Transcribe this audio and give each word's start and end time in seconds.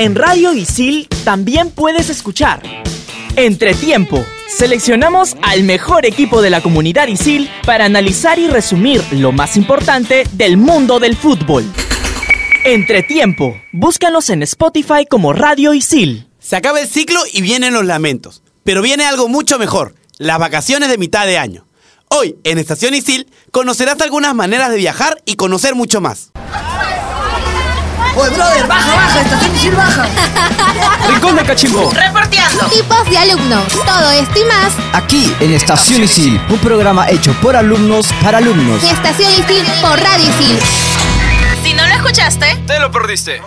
En 0.00 0.14
Radio 0.14 0.54
Isil 0.54 1.08
también 1.24 1.70
puedes 1.70 2.08
escuchar 2.08 2.62
Entretiempo. 3.36 4.24
Seleccionamos 4.48 5.36
al 5.42 5.62
mejor 5.62 6.06
equipo 6.06 6.40
de 6.40 6.48
la 6.48 6.62
comunidad 6.62 7.06
Isil 7.08 7.50
para 7.66 7.84
analizar 7.84 8.38
y 8.38 8.48
resumir 8.48 9.04
lo 9.12 9.30
más 9.30 9.58
importante 9.58 10.24
del 10.32 10.56
mundo 10.56 11.00
del 11.00 11.18
fútbol. 11.18 11.70
Entretiempo. 12.64 13.60
Búscanos 13.72 14.30
en 14.30 14.42
Spotify 14.42 15.04
como 15.06 15.34
Radio 15.34 15.74
Isil. 15.74 16.30
Se 16.38 16.56
acaba 16.56 16.80
el 16.80 16.88
ciclo 16.88 17.20
y 17.34 17.42
vienen 17.42 17.74
los 17.74 17.84
lamentos. 17.84 18.42
Pero 18.64 18.80
viene 18.80 19.04
algo 19.04 19.28
mucho 19.28 19.58
mejor, 19.58 19.94
las 20.16 20.38
vacaciones 20.38 20.88
de 20.88 20.96
mitad 20.96 21.26
de 21.26 21.36
año. 21.36 21.66
Hoy, 22.08 22.36
en 22.44 22.56
Estación 22.56 22.94
Isil, 22.94 23.26
conocerás 23.50 24.00
algunas 24.00 24.34
maneras 24.34 24.70
de 24.70 24.78
viajar 24.78 25.20
y 25.26 25.34
conocer 25.36 25.74
mucho 25.74 26.00
más. 26.00 26.30
Oye, 28.20 28.30
brother, 28.30 28.66
baja, 28.66 28.94
baja, 28.94 29.20
estación 29.20 29.56
Isil 29.56 29.74
baja. 29.74 30.06
Rincón 31.08 31.36
de 31.36 31.44
Cachimbo. 31.44 31.90
Reporteando. 31.90 32.64
Tipos 32.66 33.04
de 33.08 33.18
alumnos. 33.18 33.64
Todo 33.86 34.10
esto 34.10 34.38
y 34.38 34.44
más 34.44 34.72
Aquí 34.92 35.34
en 35.40 35.54
Estación 35.54 36.02
Isil, 36.02 36.40
un 36.48 36.58
programa 36.58 37.08
hecho 37.08 37.32
por 37.40 37.56
alumnos 37.56 38.12
para 38.22 38.38
alumnos. 38.38 38.82
Estación 38.82 39.32
Isil 39.32 39.66
por 39.80 39.98
Radio 39.98 40.28
Isil. 40.28 40.58
Si 41.62 41.72
no 41.72 41.86
lo 41.86 41.94
escuchaste, 41.94 42.62
Te 42.66 42.78
lo 42.78 42.90
perdiste. 42.90 43.40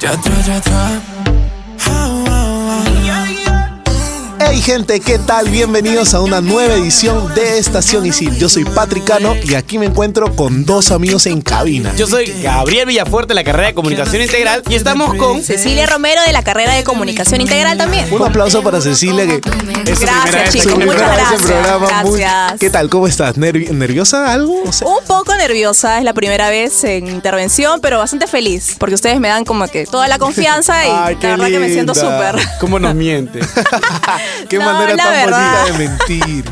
Hey 4.56 4.62
gente, 4.62 5.00
¿qué 5.00 5.18
tal? 5.18 5.50
Bienvenidos 5.50 6.14
a 6.14 6.22
una 6.22 6.40
nueva 6.40 6.76
edición 6.76 7.34
de 7.34 7.58
Estación 7.58 8.06
Isil. 8.06 8.38
Yo 8.38 8.48
soy 8.50 8.64
Patricano 8.66 9.36
y 9.44 9.56
aquí 9.56 9.80
me 9.80 9.88
encuentro 9.88 10.36
con 10.36 10.64
dos 10.64 10.92
amigos 10.92 11.26
en 11.26 11.42
cabina. 11.42 11.92
Yo 11.98 12.06
soy 12.06 12.28
Gabriel 12.44 12.86
Villafuerte 12.86 13.30
de 13.30 13.36
la 13.36 13.44
carrera 13.44 13.70
de 13.70 13.74
Comunicación 13.74 14.22
Integral 14.22 14.62
y 14.70 14.76
estamos 14.76 15.16
con... 15.16 15.42
Cecilia 15.42 15.88
Romero 15.88 16.22
de 16.22 16.32
la 16.34 16.44
carrera 16.44 16.76
de 16.76 16.84
Comunicación 16.84 17.42
Integral 17.42 17.80
también. 17.80 18.06
Un 18.14 18.22
aplauso 18.22 18.62
para 18.62 18.80
Cecilia 18.80 19.26
que 19.26 19.38
Es 19.38 19.42
su 19.42 19.50
primera 19.58 19.84
vez 19.84 20.00
Gracias 20.00 20.36
en 20.46 20.52
chicos, 20.52 20.72
su 20.72 20.80
muchas 20.80 21.00
vez 21.02 21.10
en 21.10 21.16
gracias. 21.16 21.42
programa. 21.42 22.04
Muy- 22.04 22.20
Gracias. 22.20 22.60
¿Qué 22.60 22.70
tal? 22.70 22.90
¿Cómo 22.90 23.08
estás? 23.08 23.36
¿Nervi- 23.38 23.70
¿Nerviosa 23.72 24.32
algo? 24.32 24.62
O 24.68 24.72
sea, 24.72 24.88
Un 24.88 25.04
poco 25.08 25.36
nerviosa, 25.36 25.98
es 25.98 26.04
la 26.06 26.14
primera 26.14 26.50
vez 26.52 26.84
en 26.84 27.08
intervención, 27.08 27.82
pero 27.82 27.98
bastante 27.98 28.28
feliz, 28.28 28.76
porque 28.78 28.94
ustedes 28.96 29.20
me 29.20 29.30
dan 29.30 29.46
como 29.46 29.68
que 29.68 29.86
toda 29.88 30.08
la 30.08 30.20
confianza 30.20 30.86
y 30.86 30.90
Ay, 30.94 31.16
qué 31.16 31.28
la 31.28 31.38
verdad 31.38 31.48
que 31.48 31.60
me 31.60 31.70
siento 31.74 31.94
linda. 31.94 32.32
súper. 32.36 32.48
¿Cómo 32.60 32.78
nos 32.80 32.94
miente? 32.94 33.40
qué 34.50 34.58
No, 34.58 34.66
manera 34.66 34.96
tan 34.96 35.12
verdad. 35.12 35.66
bonita 35.66 35.78
de 35.78 35.88
mentir. 35.88 36.46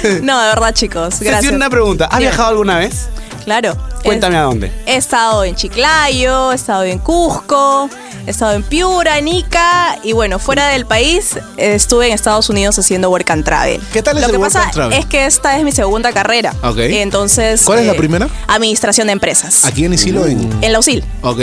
No, 0.22 0.40
de 0.40 0.46
verdad 0.48 0.72
chicos, 0.74 1.18
gracias. 1.20 1.52
una 1.52 1.68
pregunta. 1.68 2.04
¿Has 2.06 2.18
Bien. 2.18 2.30
viajado 2.30 2.50
alguna 2.50 2.78
vez? 2.78 3.08
Claro. 3.44 3.76
Cuéntame 4.04 4.36
a 4.36 4.42
dónde. 4.42 4.70
He 4.86 4.96
estado 4.96 5.42
en 5.44 5.54
Chiclayo, 5.56 6.52
he 6.52 6.54
estado 6.54 6.84
en 6.84 6.98
Cusco, 6.98 7.88
he 8.26 8.30
estado 8.30 8.52
en 8.52 8.62
Piura, 8.62 9.18
en 9.18 9.26
Ica 9.26 9.98
y 10.04 10.12
bueno, 10.12 10.38
fuera 10.38 10.68
del 10.68 10.86
país 10.86 11.36
eh, 11.56 11.74
estuve 11.74 12.06
en 12.08 12.12
Estados 12.12 12.48
Unidos 12.48 12.78
haciendo 12.78 13.10
work 13.10 13.28
and 13.30 13.44
travel. 13.44 13.80
¿Qué 13.92 14.02
tal 14.02 14.16
es 14.16 14.20
Lo 14.20 14.26
el 14.26 14.32
que 14.32 14.38
work 14.38 14.52
pasa 14.52 14.64
and 14.66 14.72
travel? 14.74 14.98
es 14.98 15.06
que 15.06 15.26
esta 15.26 15.56
es 15.58 15.64
mi 15.64 15.72
segunda 15.72 16.12
carrera. 16.12 16.54
Ok. 16.62 16.78
Entonces. 16.78 17.62
¿Cuál 17.64 17.80
es 17.80 17.86
la 17.86 17.92
eh, 17.94 17.96
primera? 17.96 18.28
Administración 18.46 19.08
de 19.08 19.14
empresas. 19.14 19.64
¿Aquí 19.64 19.84
en 19.84 19.94
Isil 19.94 20.16
o 20.18 20.26
en...? 20.26 20.48
En 20.62 20.72
la 20.72 20.78
USIL. 20.78 21.04
Ok. 21.22 21.40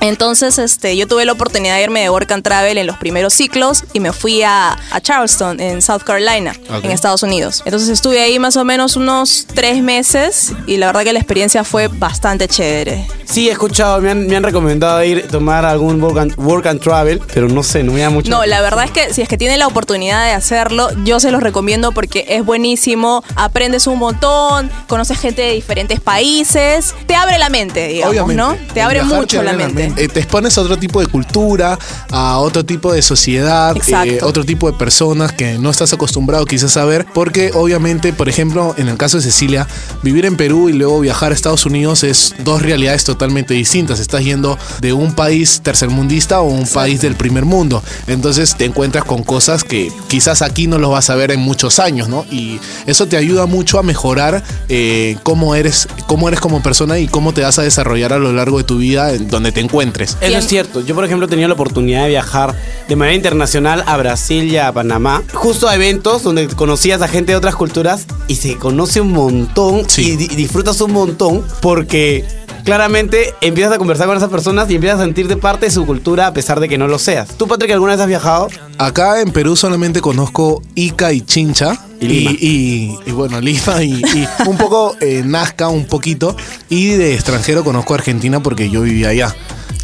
Entonces, 0.00 0.58
este, 0.58 0.96
yo 0.96 1.06
tuve 1.06 1.24
la 1.24 1.32
oportunidad 1.32 1.76
de 1.76 1.82
irme 1.82 2.00
de 2.00 2.10
Work 2.10 2.30
and 2.32 2.42
Travel 2.42 2.78
en 2.78 2.86
los 2.86 2.96
primeros 2.96 3.34
ciclos 3.34 3.84
y 3.92 4.00
me 4.00 4.12
fui 4.12 4.42
a, 4.42 4.76
a 4.90 5.00
Charleston, 5.00 5.60
en 5.60 5.82
South 5.82 6.02
Carolina, 6.02 6.52
en 6.82 6.90
Estados 6.90 7.22
Unidos. 7.22 7.62
Entonces 7.64 7.88
estuve 7.88 8.20
ahí 8.20 8.38
más 8.38 8.56
o 8.56 8.64
menos 8.64 8.96
unos 8.96 9.46
tres 9.54 9.82
meses 9.82 10.52
y 10.66 10.76
la 10.76 10.86
verdad 10.86 11.04
que 11.04 11.12
la 11.12 11.18
experiencia 11.18 11.64
fue 11.64 11.88
bastante 11.88 12.48
chévere. 12.48 13.06
Sí, 13.24 13.48
he 13.48 13.52
escuchado, 13.52 14.00
me 14.00 14.10
han, 14.10 14.26
me 14.26 14.36
han 14.36 14.42
recomendado 14.42 15.02
ir 15.02 15.26
tomar 15.28 15.64
algún 15.64 16.00
work 16.00 16.18
and, 16.18 16.34
work 16.38 16.66
and 16.66 16.80
travel, 16.80 17.20
pero 17.32 17.48
no 17.48 17.62
sé, 17.62 17.82
no 17.82 17.92
me 17.92 18.00
da 18.00 18.10
mucho. 18.10 18.30
No, 18.30 18.44
la 18.46 18.60
verdad 18.60 18.84
es 18.84 18.90
que 18.90 19.12
si 19.12 19.22
es 19.22 19.28
que 19.28 19.36
tienen 19.36 19.58
la 19.58 19.66
oportunidad 19.66 20.24
de 20.24 20.32
hacerlo, 20.32 20.88
yo 21.04 21.18
se 21.20 21.30
los 21.30 21.42
recomiendo 21.42 21.92
porque 21.92 22.24
es 22.28 22.44
buenísimo, 22.44 23.24
aprendes 23.34 23.86
un 23.86 23.98
montón, 23.98 24.70
conoces 24.86 25.18
gente 25.18 25.42
de 25.42 25.52
diferentes 25.52 26.00
países, 26.00 26.94
te 27.06 27.14
abre 27.14 27.38
la 27.38 27.48
mente, 27.48 27.88
digamos, 27.88 28.12
Obviamente. 28.12 28.42
¿no? 28.42 28.74
Te 28.74 28.82
abre 28.82 29.02
mucho 29.02 29.42
la 29.42 29.52
mente. 29.54 29.85
Eh, 29.96 30.08
te 30.08 30.20
expones 30.20 30.56
a 30.58 30.62
otro 30.62 30.76
tipo 30.76 31.00
de 31.00 31.06
cultura, 31.06 31.78
a 32.10 32.38
otro 32.38 32.64
tipo 32.64 32.92
de 32.92 33.02
sociedad, 33.02 33.76
eh, 34.04 34.18
otro 34.22 34.44
tipo 34.44 34.70
de 34.70 34.76
personas 34.78 35.32
que 35.32 35.58
no 35.58 35.70
estás 35.70 35.92
acostumbrado 35.92 36.44
quizás 36.44 36.76
a 36.76 36.84
ver, 36.84 37.06
porque 37.14 37.50
obviamente, 37.54 38.12
por 38.12 38.28
ejemplo, 38.28 38.74
en 38.78 38.88
el 38.88 38.96
caso 38.96 39.16
de 39.18 39.22
Cecilia, 39.22 39.66
vivir 40.02 40.26
en 40.26 40.36
Perú 40.36 40.68
y 40.68 40.72
luego 40.72 41.00
viajar 41.00 41.32
a 41.32 41.34
Estados 41.34 41.66
Unidos 41.66 42.04
es 42.04 42.34
dos 42.44 42.62
realidades 42.62 43.04
totalmente 43.04 43.54
distintas. 43.54 44.00
Estás 44.00 44.24
yendo 44.24 44.58
de 44.80 44.92
un 44.92 45.14
país 45.14 45.60
tercermundista 45.62 46.40
o 46.40 46.44
un 46.44 46.66
país 46.66 47.00
del 47.00 47.14
primer 47.14 47.44
mundo. 47.44 47.82
Entonces 48.06 48.56
te 48.56 48.64
encuentras 48.64 49.04
con 49.04 49.22
cosas 49.22 49.64
que 49.64 49.90
quizás 50.08 50.42
aquí 50.42 50.66
no 50.66 50.78
los 50.78 50.90
vas 50.90 51.10
a 51.10 51.14
ver 51.14 51.30
en 51.30 51.40
muchos 51.40 51.78
años, 51.78 52.08
¿no? 52.08 52.24
Y 52.30 52.60
eso 52.86 53.06
te 53.06 53.16
ayuda 53.16 53.46
mucho 53.46 53.78
a 53.78 53.82
mejorar 53.82 54.42
eh, 54.68 55.16
cómo 55.22 55.54
eres, 55.54 55.88
cómo 56.06 56.28
eres 56.28 56.40
como 56.40 56.62
persona 56.62 56.98
y 56.98 57.08
cómo 57.08 57.32
te 57.32 57.42
vas 57.42 57.58
a 57.58 57.62
desarrollar 57.62 58.12
a 58.12 58.18
lo 58.18 58.32
largo 58.32 58.58
de 58.58 58.64
tu 58.64 58.78
vida 58.78 59.12
en 59.12 59.28
donde 59.28 59.52
te 59.52 59.60
encuentres. 59.76 60.16
Eso 60.20 60.38
es 60.38 60.46
cierto. 60.46 60.80
Yo, 60.80 60.94
por 60.94 61.04
ejemplo, 61.04 61.26
he 61.26 61.28
tenido 61.28 61.48
la 61.48 61.54
oportunidad 61.54 62.04
de 62.04 62.08
viajar 62.08 62.54
de 62.88 62.96
manera 62.96 63.14
internacional 63.14 63.84
a 63.86 63.96
Brasil 63.98 64.44
y 64.50 64.56
a 64.56 64.72
Panamá, 64.72 65.22
justo 65.34 65.68
a 65.68 65.74
eventos 65.74 66.22
donde 66.22 66.46
conocías 66.48 67.02
a 67.02 67.08
gente 67.08 67.32
de 67.32 67.36
otras 67.36 67.56
culturas 67.56 68.06
y 68.28 68.36
se 68.36 68.56
conoce 68.56 69.00
un 69.02 69.12
montón 69.12 69.84
Sí. 69.88 70.12
y, 70.12 70.16
di- 70.16 70.28
disfrutas 70.28 70.80
un 70.80 70.92
montón 70.92 71.44
porque 71.60 72.24
claramente 72.64 73.34
empiezas 73.42 73.72
a 73.74 73.78
conversar 73.78 74.06
con 74.06 74.16
esas 74.16 74.30
personas 74.30 74.70
y 74.70 74.74
empiezas 74.76 75.00
a 75.00 75.04
sentirte 75.04 75.36
parte 75.36 75.66
de 75.66 75.72
su 75.72 75.84
cultura 75.86 76.26
a 76.28 76.32
pesar 76.32 76.58
de 76.58 76.68
que 76.68 76.78
no 76.78 76.88
lo 76.88 76.98
seas. 76.98 77.28
¿Tú, 77.36 77.46
Patrick, 77.46 77.70
alguna 77.72 77.92
vez 77.92 78.00
has 78.00 78.08
viajado? 78.08 78.48
Acá 78.78 79.20
en 79.20 79.30
Perú 79.30 79.56
solamente 79.56 80.00
conozco 80.00 80.62
Ica 80.74 81.12
y 81.12 81.20
Chincha. 81.20 81.78
Y 82.00 82.06
y- 82.06 82.98
y, 83.06 83.10
bueno, 83.12 83.40
Lima 83.46 83.82
y, 83.82 84.02
y 84.14 84.28
un 84.46 84.56
poco 84.58 84.96
eh, 85.00 85.22
Nazca, 85.24 85.68
un 85.68 85.86
poquito. 85.86 86.36
Y 86.68 86.88
de 86.88 87.14
extranjero 87.14 87.64
conozco 87.64 87.94
Argentina 87.94 88.42
porque 88.42 88.68
yo 88.68 88.82
vivía 88.82 89.08
allá. 89.10 89.34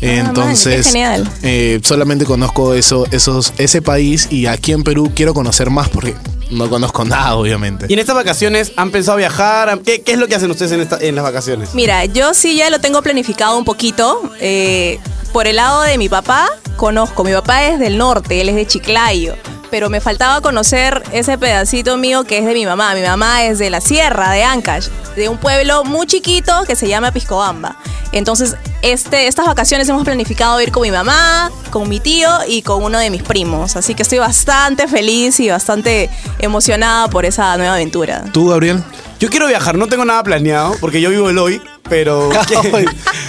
Entonces, 0.02 0.74
man, 0.74 0.82
qué 0.82 0.82
genial. 0.84 1.30
eh, 1.42 1.80
solamente 1.82 2.24
conozco 2.24 2.74
eso, 2.74 3.06
esos, 3.10 3.52
ese 3.58 3.80
país 3.82 4.28
y 4.30 4.46
aquí 4.46 4.72
en 4.72 4.82
Perú 4.82 5.10
quiero 5.14 5.32
conocer 5.34 5.70
más 5.70 5.88
porque 5.88 6.14
no 6.50 6.68
conozco 6.68 7.04
nada, 7.06 7.34
obviamente. 7.36 7.86
Y 7.88 7.92
en 7.94 7.98
estas 7.98 8.14
vacaciones 8.16 8.72
han 8.76 8.90
pensado 8.90 9.16
viajar. 9.18 9.80
¿Qué, 9.84 10.02
qué 10.02 10.12
es 10.12 10.18
lo 10.18 10.26
que 10.28 10.34
hacen 10.34 10.50
ustedes 10.50 10.72
en, 10.72 10.80
esta- 10.80 10.98
en 11.00 11.14
las 11.14 11.24
vacaciones? 11.24 11.74
Mira, 11.74 12.04
yo 12.06 12.34
sí 12.34 12.56
ya 12.56 12.68
lo 12.70 12.80
tengo 12.80 13.00
planificado 13.02 13.56
un 13.56 13.64
poquito. 13.64 14.20
eh, 14.40 14.98
por 15.32 15.46
el 15.46 15.56
lado 15.56 15.80
de 15.82 15.96
mi 15.96 16.10
papá, 16.10 16.46
conozco. 16.76 17.24
Mi 17.24 17.32
papá 17.32 17.66
es 17.68 17.78
del 17.78 17.96
norte, 17.96 18.40
él 18.42 18.50
es 18.50 18.54
de 18.54 18.66
Chiclayo. 18.66 19.34
Pero 19.72 19.88
me 19.88 20.02
faltaba 20.02 20.42
conocer 20.42 21.02
ese 21.12 21.38
pedacito 21.38 21.96
mío 21.96 22.24
que 22.24 22.36
es 22.36 22.44
de 22.44 22.52
mi 22.52 22.66
mamá. 22.66 22.94
Mi 22.94 23.00
mamá 23.00 23.44
es 23.44 23.58
de 23.58 23.70
la 23.70 23.80
sierra 23.80 24.30
de 24.30 24.44
Ancash, 24.44 24.88
de 25.16 25.30
un 25.30 25.38
pueblo 25.38 25.82
muy 25.82 26.06
chiquito 26.06 26.52
que 26.66 26.76
se 26.76 26.88
llama 26.88 27.10
Piscobamba. 27.10 27.78
Entonces, 28.12 28.54
este, 28.82 29.28
estas 29.28 29.46
vacaciones 29.46 29.88
hemos 29.88 30.04
planificado 30.04 30.60
ir 30.60 30.72
con 30.72 30.82
mi 30.82 30.90
mamá, 30.90 31.50
con 31.70 31.88
mi 31.88 32.00
tío 32.00 32.28
y 32.46 32.60
con 32.60 32.82
uno 32.82 32.98
de 32.98 33.08
mis 33.08 33.22
primos. 33.22 33.74
Así 33.74 33.94
que 33.94 34.02
estoy 34.02 34.18
bastante 34.18 34.86
feliz 34.88 35.40
y 35.40 35.48
bastante 35.48 36.10
emocionada 36.38 37.08
por 37.08 37.24
esa 37.24 37.56
nueva 37.56 37.76
aventura. 37.76 38.24
¿Tú, 38.30 38.48
Gabriel? 38.48 38.84
Yo 39.20 39.30
quiero 39.30 39.46
viajar, 39.46 39.78
no 39.78 39.86
tengo 39.86 40.04
nada 40.04 40.22
planeado 40.22 40.76
porque 40.80 41.00
yo 41.00 41.08
vivo 41.08 41.30
el 41.30 41.38
hoy, 41.38 41.62
pero. 41.88 42.30
Ay, 42.74 42.84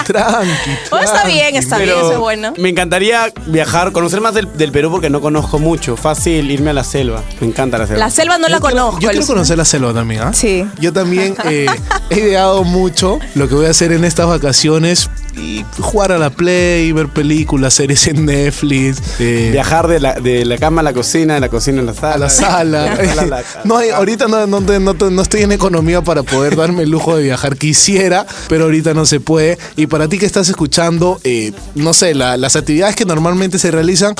tranqui. 0.05 0.49
Oh, 0.91 0.97
está 0.97 1.25
bien, 1.25 1.55
está 1.55 1.77
bien, 1.77 1.89
eso 1.97 2.13
es 2.13 2.17
bueno. 2.17 2.53
Me 2.57 2.69
encantaría 2.69 3.31
viajar, 3.47 3.91
conocer 3.91 4.21
más 4.21 4.33
del, 4.33 4.51
del 4.57 4.71
Perú 4.71 4.91
porque 4.91 5.09
no 5.09 5.21
conozco 5.21 5.59
mucho. 5.59 5.95
Fácil 5.97 6.49
irme 6.51 6.71
a 6.71 6.73
la 6.73 6.83
selva. 6.83 7.21
Me 7.39 7.47
encanta 7.47 7.77
la 7.77 7.87
selva. 7.87 7.99
La 7.99 8.09
selva 8.09 8.37
no 8.37 8.47
la 8.49 8.59
quiero- 8.59 8.75
conozco. 8.75 8.99
Yo 9.01 9.09
quiero 9.09 9.25
conocer 9.27 9.57
la 9.57 9.65
selva 9.65 9.93
también, 9.93 10.21
¿ah? 10.21 10.33
Sí. 10.33 10.65
Yo 10.79 10.91
también 10.93 11.35
eh, 11.45 11.65
he 12.09 12.19
ideado 12.19 12.63
mucho 12.63 13.19
lo 13.35 13.47
que 13.47 13.55
voy 13.55 13.65
a 13.65 13.69
hacer 13.69 13.91
en 13.91 14.03
estas 14.05 14.27
vacaciones 14.27 15.09
y 15.35 15.65
jugar 15.79 16.11
a 16.11 16.17
la 16.19 16.29
Play, 16.29 16.91
ver 16.91 17.07
películas, 17.07 17.73
series 17.73 18.05
en 18.07 18.25
Netflix, 18.25 19.01
eh, 19.19 19.49
Viajar 19.51 19.87
de 19.87 19.99
la, 19.99 20.13
de 20.13 20.45
la 20.45 20.57
cama 20.57 20.81
a 20.81 20.83
la 20.83 20.93
cocina, 20.93 21.33
de 21.35 21.39
la 21.39 21.49
cocina 21.49 21.81
a 21.81 21.85
la 21.85 21.93
sala. 21.93 22.13
a 22.13 22.17
la 22.17 22.29
sala. 22.29 22.83
De 22.97 23.05
la 23.07 23.15
sala 23.15 23.21
a 23.37 23.39
la- 23.41 23.43
no 23.63 23.77
hay, 23.77 23.89
ahorita 23.89 24.27
no, 24.27 24.45
no, 24.45 24.61
te- 24.61 24.79
no 24.79 24.93
te- 24.93 25.09
no 25.09 25.21
estoy 25.21 25.41
en 25.41 25.51
economía 25.51 26.01
para 26.01 26.21
poder 26.23 26.55
darme 26.55 26.83
el 26.83 26.89
lujo 26.91 27.15
de 27.15 27.23
viajar. 27.23 27.57
Quisiera, 27.57 28.25
pero 28.47 28.65
ahorita 28.65 28.93
no 28.93 29.05
se 29.05 29.19
puede. 29.19 29.57
Y 29.75 29.87
para 29.87 30.07
ti 30.07 30.17
que 30.19 30.25
estás 30.25 30.49
escuchando, 30.49 31.19
eh, 31.23 31.51
no 31.75 31.93
sé, 31.93 32.13
la- 32.15 32.37
las 32.37 32.55
actividades 32.55 32.95
que 32.95 33.05
normalmente 33.05 33.59
se 33.59 33.71
realizan 33.71 34.15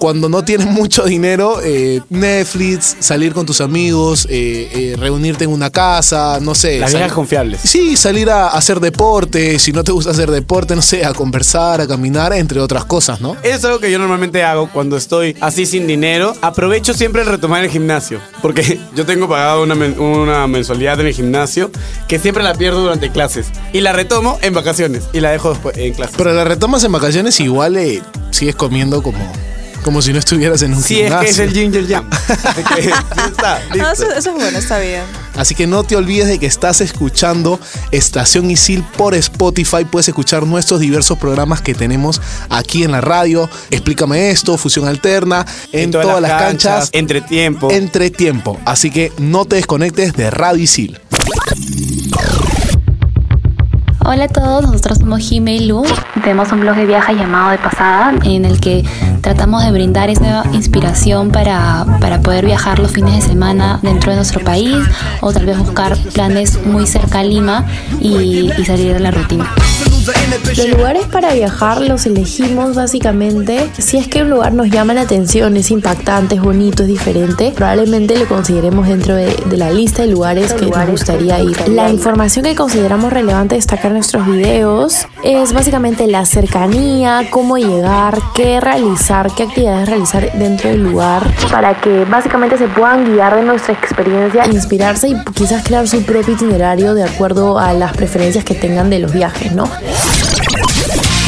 cuando 0.00 0.28
no 0.28 0.42
tienes 0.44 0.66
mucho 0.70 1.04
dinero, 1.04 1.60
eh, 1.62 2.00
Netflix, 2.08 2.96
salir 2.98 3.32
con 3.34 3.46
tus 3.46 3.60
amigos, 3.60 4.26
eh, 4.30 4.68
eh, 4.72 4.96
reunirte 4.98 5.44
en 5.44 5.50
una 5.50 5.70
casa, 5.70 6.38
no 6.40 6.54
sé. 6.54 6.78
Las 6.80 6.92
viejas 6.92 7.12
confiables. 7.12 7.60
Sí, 7.62 7.96
salir 7.96 8.30
a 8.30 8.48
hacer 8.48 8.80
deporte, 8.80 9.58
si 9.58 9.72
no 9.72 9.84
te 9.84 9.92
gusta 9.92 10.10
hacer 10.10 10.30
deporte, 10.30 10.74
no 10.74 10.82
sé, 10.82 11.04
a 11.04 11.12
conversar, 11.12 11.80
a 11.82 11.86
caminar, 11.86 12.32
entre 12.32 12.60
otras 12.60 12.84
cosas, 12.86 13.20
¿no? 13.20 13.36
Eso 13.42 13.56
es 13.56 13.64
algo 13.66 13.78
que 13.78 13.90
yo 13.90 13.98
normalmente 13.98 14.42
hago 14.42 14.70
cuando 14.72 14.96
estoy 14.96 15.36
así 15.40 15.66
sin 15.66 15.86
dinero. 15.86 16.34
Aprovecho 16.40 16.94
siempre 16.94 17.22
el 17.22 17.28
retomar 17.28 17.62
el 17.62 17.70
gimnasio. 17.70 18.20
Porque 18.42 18.80
yo 18.96 19.04
tengo 19.06 19.28
pagado 19.28 19.62
una, 19.62 19.74
men- 19.74 20.00
una 20.00 20.46
mensualidad 20.46 20.98
en 21.00 21.08
el 21.08 21.12
gimnasio 21.14 21.70
que 22.08 22.18
siempre 22.18 22.42
la 22.42 22.54
pierdo 22.54 22.80
durante 22.80 23.10
clases. 23.10 23.48
Y 23.74 23.80
la 23.82 23.92
retomo 23.92 24.38
en 24.40 24.54
vacaciones. 24.54 25.04
Y 25.12 25.20
la 25.20 25.30
dejo 25.30 25.50
después 25.50 25.76
en 25.76 25.92
clases. 25.92 26.14
Pero 26.16 26.32
la 26.32 26.44
retomas 26.44 26.82
en 26.84 26.92
vacaciones 26.92 27.38
igual 27.40 27.76
eh, 27.76 28.02
sigues 28.30 28.56
comiendo 28.56 29.02
como 29.02 29.18
como 29.82 30.02
si 30.02 30.12
no 30.12 30.18
estuvieras 30.18 30.62
en 30.62 30.74
un 30.74 30.82
Sí, 30.82 31.00
es 31.00 31.04
gimnasio. 31.04 31.24
que 31.24 31.30
es 31.30 31.38
el 31.38 31.52
Ginger 31.52 31.86
Jam. 31.88 32.08
Está, 33.26 33.62
No, 33.76 33.90
eso, 33.90 34.04
eso 34.10 34.30
es 34.30 34.34
bueno, 34.34 34.58
está 34.58 34.78
bien. 34.78 35.02
Así 35.36 35.54
que 35.54 35.66
no 35.66 35.84
te 35.84 35.96
olvides 35.96 36.28
de 36.28 36.38
que 36.38 36.46
estás 36.46 36.80
escuchando 36.80 37.58
Estación 37.90 38.50
Isil 38.50 38.82
por 38.96 39.14
Spotify. 39.14 39.84
Puedes 39.90 40.08
escuchar 40.08 40.46
nuestros 40.46 40.80
diversos 40.80 41.18
programas 41.18 41.60
que 41.62 41.74
tenemos 41.74 42.20
aquí 42.48 42.82
en 42.84 42.92
la 42.92 43.00
radio. 43.00 43.48
Explícame 43.70 44.30
esto, 44.30 44.56
Fusión 44.58 44.86
Alterna, 44.88 45.46
en, 45.72 45.90
todas, 45.90 46.20
las 46.20 46.30
canchas, 46.42 46.90
Entre 46.92 47.20
tiempo. 47.20 47.70
entre 47.70 48.10
tiempo. 48.10 48.58
Así 48.64 48.90
que 48.90 49.12
no 49.18 49.44
te 49.44 49.56
desconectes 49.56 50.12
de 50.14 50.30
Radio 50.30 50.62
Isil. 50.64 51.00
Hola 54.02 54.24
a 54.24 54.28
todos, 54.28 54.62
nosotros 54.62 54.98
somos 54.98 55.20
Jime 55.20 55.56
y 55.56 55.66
Lu. 55.66 55.82
Tenemos 56.24 56.50
un 56.52 56.60
blog 56.60 56.74
de 56.74 56.86
viaje 56.86 57.14
llamado 57.14 57.50
De 57.50 57.58
Pasada, 57.58 58.14
en 58.24 58.46
el 58.46 58.58
que 58.58 58.82
tratamos 59.20 59.62
de 59.62 59.72
brindar 59.72 60.08
esa 60.08 60.42
inspiración 60.52 61.30
para, 61.30 61.84
para 62.00 62.22
poder 62.22 62.46
viajar 62.46 62.78
los 62.78 62.92
fines 62.92 63.16
de 63.16 63.20
semana 63.20 63.78
dentro 63.82 64.10
de 64.10 64.16
nuestro 64.16 64.40
país 64.42 64.74
o 65.20 65.32
tal 65.32 65.44
vez 65.44 65.58
buscar 65.58 65.98
planes 66.14 66.64
muy 66.64 66.86
cerca 66.86 67.20
a 67.20 67.24
Lima 67.24 67.66
y, 68.00 68.50
y 68.56 68.64
salir 68.64 68.94
de 68.94 69.00
la 69.00 69.10
rutina. 69.10 69.52
Los 70.56 70.68
lugares 70.68 71.06
para 71.06 71.32
viajar 71.34 71.80
los 71.80 72.06
elegimos 72.06 72.74
básicamente 72.74 73.70
si 73.78 73.98
es 73.98 74.08
que 74.08 74.22
un 74.22 74.30
lugar 74.30 74.52
nos 74.52 74.68
llama 74.68 74.94
la 74.94 75.02
atención, 75.02 75.56
es 75.56 75.70
impactante, 75.70 76.36
es 76.36 76.42
bonito, 76.42 76.82
es 76.82 76.88
diferente, 76.88 77.52
probablemente 77.54 78.18
lo 78.18 78.26
consideremos 78.26 78.88
dentro 78.88 79.14
de, 79.14 79.34
de 79.46 79.56
la 79.56 79.70
lista 79.70 80.02
de 80.02 80.08
lugares 80.08 80.52
que 80.52 80.66
nos 80.66 80.86
gustaría 80.86 81.38
ir. 81.40 81.68
La 81.68 81.90
información 81.90 82.44
que 82.44 82.54
consideramos 82.54 83.12
relevante 83.12 83.54
destacar 83.54 83.86
en 83.86 83.94
nuestros 83.94 84.26
videos 84.26 85.06
es 85.22 85.52
básicamente 85.52 86.06
la 86.06 86.24
cercanía, 86.26 87.26
cómo 87.30 87.58
llegar, 87.58 88.18
qué 88.34 88.60
realizar, 88.60 89.30
qué 89.36 89.44
actividades 89.44 89.88
realizar 89.88 90.32
dentro 90.32 90.70
del 90.70 90.82
lugar 90.82 91.22
para 91.50 91.80
que 91.80 92.04
básicamente 92.04 92.58
se 92.58 92.68
puedan 92.68 93.12
guiar 93.12 93.36
de 93.36 93.42
nuestra 93.42 93.74
experiencia, 93.74 94.46
inspirarse 94.46 95.08
y 95.08 95.24
quizás 95.34 95.62
crear 95.64 95.86
su 95.86 96.02
propio 96.02 96.34
itinerario 96.34 96.94
de 96.94 97.04
acuerdo 97.04 97.58
a 97.58 97.72
las 97.72 97.92
preferencias 97.96 98.44
que 98.44 98.54
tengan 98.54 98.90
de 98.90 98.98
los 98.98 99.12
viajes, 99.12 99.52
¿no? 99.52 99.64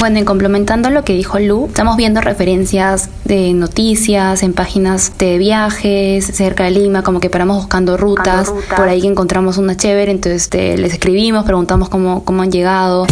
Bueno, 0.02 0.18
y 0.18 0.24
complementando 0.24 0.90
lo 0.90 1.04
que 1.04 1.12
dijo 1.12 1.38
Lu, 1.38 1.66
estamos 1.66 1.96
viendo 1.96 2.20
referencias 2.20 3.08
de 3.24 3.52
noticias 3.54 4.42
en 4.42 4.52
páginas 4.52 5.12
de 5.16 5.38
viajes 5.38 6.26
cerca 6.26 6.64
de 6.64 6.72
Lima, 6.72 7.04
como 7.04 7.20
que 7.20 7.30
paramos 7.30 7.58
buscando 7.58 7.96
rutas, 7.96 8.52
por 8.76 8.88
ahí 8.88 9.00
que 9.00 9.06
encontramos 9.06 9.58
una 9.58 9.76
chévere, 9.76 10.10
entonces 10.10 10.42
este, 10.42 10.76
les 10.76 10.92
escribimos, 10.92 11.44
preguntamos 11.44 11.88
cómo, 11.88 12.24
cómo 12.24 12.42
han 12.42 12.50
llegado. 12.50 13.06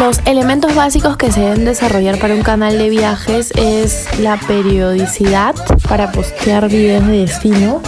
Los 0.00 0.18
elementos 0.24 0.74
básicos 0.74 1.16
que 1.16 1.30
se 1.30 1.38
deben 1.38 1.64
desarrollar 1.64 2.18
para 2.18 2.34
un 2.34 2.42
canal 2.42 2.76
de 2.76 2.90
viajes 2.90 3.52
es 3.54 4.06
la 4.18 4.40
periodicidad 4.40 5.54
para 5.88 6.10
postear 6.10 6.68
videos 6.68 7.06
de 7.06 7.18
destino. 7.18 7.80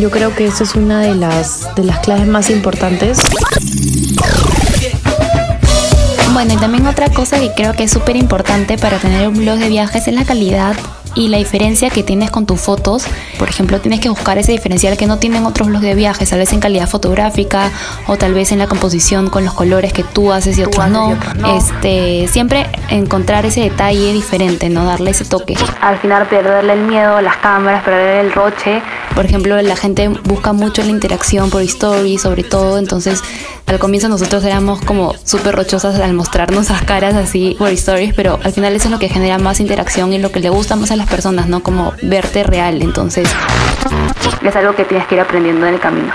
Yo 0.00 0.10
creo 0.10 0.34
que 0.36 0.46
eso 0.46 0.62
es 0.62 0.76
una 0.76 1.00
de 1.00 1.16
las, 1.16 1.74
de 1.74 1.82
las 1.82 1.98
claves 1.98 2.28
más 2.28 2.48
importantes. 2.48 3.18
Bueno, 6.34 6.54
y 6.54 6.56
también 6.56 6.84
otra 6.88 7.10
cosa 7.10 7.38
que 7.38 7.52
creo 7.52 7.74
que 7.74 7.84
es 7.84 7.92
súper 7.92 8.16
importante 8.16 8.76
para 8.76 8.98
tener 8.98 9.28
un 9.28 9.36
blog 9.36 9.56
de 9.56 9.68
viajes 9.68 10.08
es 10.08 10.14
la 10.14 10.24
calidad 10.24 10.74
y 11.14 11.28
la 11.28 11.38
diferencia 11.38 11.90
que 11.90 12.02
tienes 12.02 12.30
con 12.30 12.46
tus 12.46 12.60
fotos. 12.60 13.06
Por 13.38 13.48
ejemplo, 13.48 13.80
tienes 13.80 14.00
que 14.00 14.08
buscar 14.08 14.38
ese 14.38 14.52
diferencial 14.52 14.96
que 14.96 15.06
no 15.06 15.18
tienen 15.18 15.46
otros 15.46 15.68
blogs 15.68 15.84
de 15.84 15.94
viajes, 15.94 16.30
tal 16.30 16.38
vez 16.38 16.52
en 16.52 16.60
calidad 16.60 16.88
fotográfica 16.88 17.70
o 18.06 18.16
tal 18.16 18.34
vez 18.34 18.52
en 18.52 18.58
la 18.58 18.66
composición 18.66 19.30
con 19.30 19.44
los 19.44 19.54
colores 19.54 19.92
que 19.92 20.04
tú 20.04 20.32
haces 20.32 20.58
y 20.58 20.62
otros 20.62 20.88
no. 20.88 21.16
Este, 21.56 22.28
siempre 22.28 22.66
encontrar 22.88 23.46
ese 23.46 23.60
detalle 23.60 24.12
diferente, 24.12 24.68
no 24.68 24.84
darle 24.84 25.10
ese 25.10 25.24
toque. 25.24 25.56
Al 25.80 25.98
final 25.98 26.26
perderle 26.26 26.72
el 26.74 26.80
miedo 26.80 27.16
a 27.16 27.22
las 27.22 27.36
cámaras, 27.38 27.84
perder 27.84 28.24
el 28.24 28.32
roche. 28.32 28.82
Por 29.14 29.24
ejemplo, 29.24 29.60
la 29.62 29.76
gente 29.76 30.08
busca 30.08 30.52
mucho 30.52 30.82
la 30.82 30.90
interacción 30.90 31.50
por 31.50 31.62
stories, 31.62 32.22
sobre 32.22 32.42
todo, 32.42 32.78
entonces 32.78 33.22
al 33.66 33.78
comienzo 33.78 34.08
nosotros 34.08 34.44
éramos 34.44 34.80
como 34.82 35.14
súper 35.24 35.56
rochosas 35.56 35.98
al 35.98 36.12
mostrarnos 36.12 36.68
las 36.68 36.82
caras 36.82 37.14
así 37.14 37.56
por 37.58 37.68
stories, 37.70 38.12
pero 38.14 38.38
al 38.42 38.52
final 38.52 38.74
eso 38.74 38.88
es 38.88 38.90
lo 38.90 38.98
que 38.98 39.08
genera 39.08 39.38
más 39.38 39.58
interacción 39.58 40.12
y 40.12 40.18
lo 40.18 40.30
que 40.30 40.40
le 40.40 40.50
gusta 40.50 40.76
más 40.76 40.90
a 40.90 40.96
las 40.96 41.03
personas, 41.06 41.48
¿no? 41.48 41.62
Como 41.62 41.92
verte 42.02 42.42
real, 42.42 42.82
entonces 42.82 43.28
es 44.42 44.56
algo 44.56 44.74
que 44.74 44.84
tienes 44.84 45.06
que 45.06 45.14
ir 45.16 45.20
aprendiendo 45.20 45.66
en 45.66 45.74
el 45.74 45.80
camino. 45.80 46.12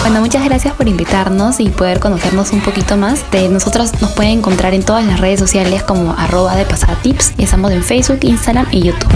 Bueno, 0.00 0.20
muchas 0.20 0.44
gracias 0.44 0.74
por 0.74 0.86
invitarnos 0.86 1.60
y 1.60 1.70
poder 1.70 1.98
conocernos 1.98 2.52
un 2.52 2.60
poquito 2.60 2.96
más. 2.96 3.30
De 3.30 3.48
nosotros 3.48 4.00
nos 4.02 4.12
pueden 4.12 4.38
encontrar 4.38 4.74
en 4.74 4.82
todas 4.82 5.04
las 5.04 5.18
redes 5.18 5.40
sociales 5.40 5.82
como 5.82 6.12
arroba 6.12 6.56
de 6.56 6.66
pasatips. 6.66 7.32
Estamos 7.38 7.72
en 7.72 7.82
Facebook, 7.82 8.18
Instagram 8.22 8.66
y 8.70 8.82
YouTube. 8.82 9.10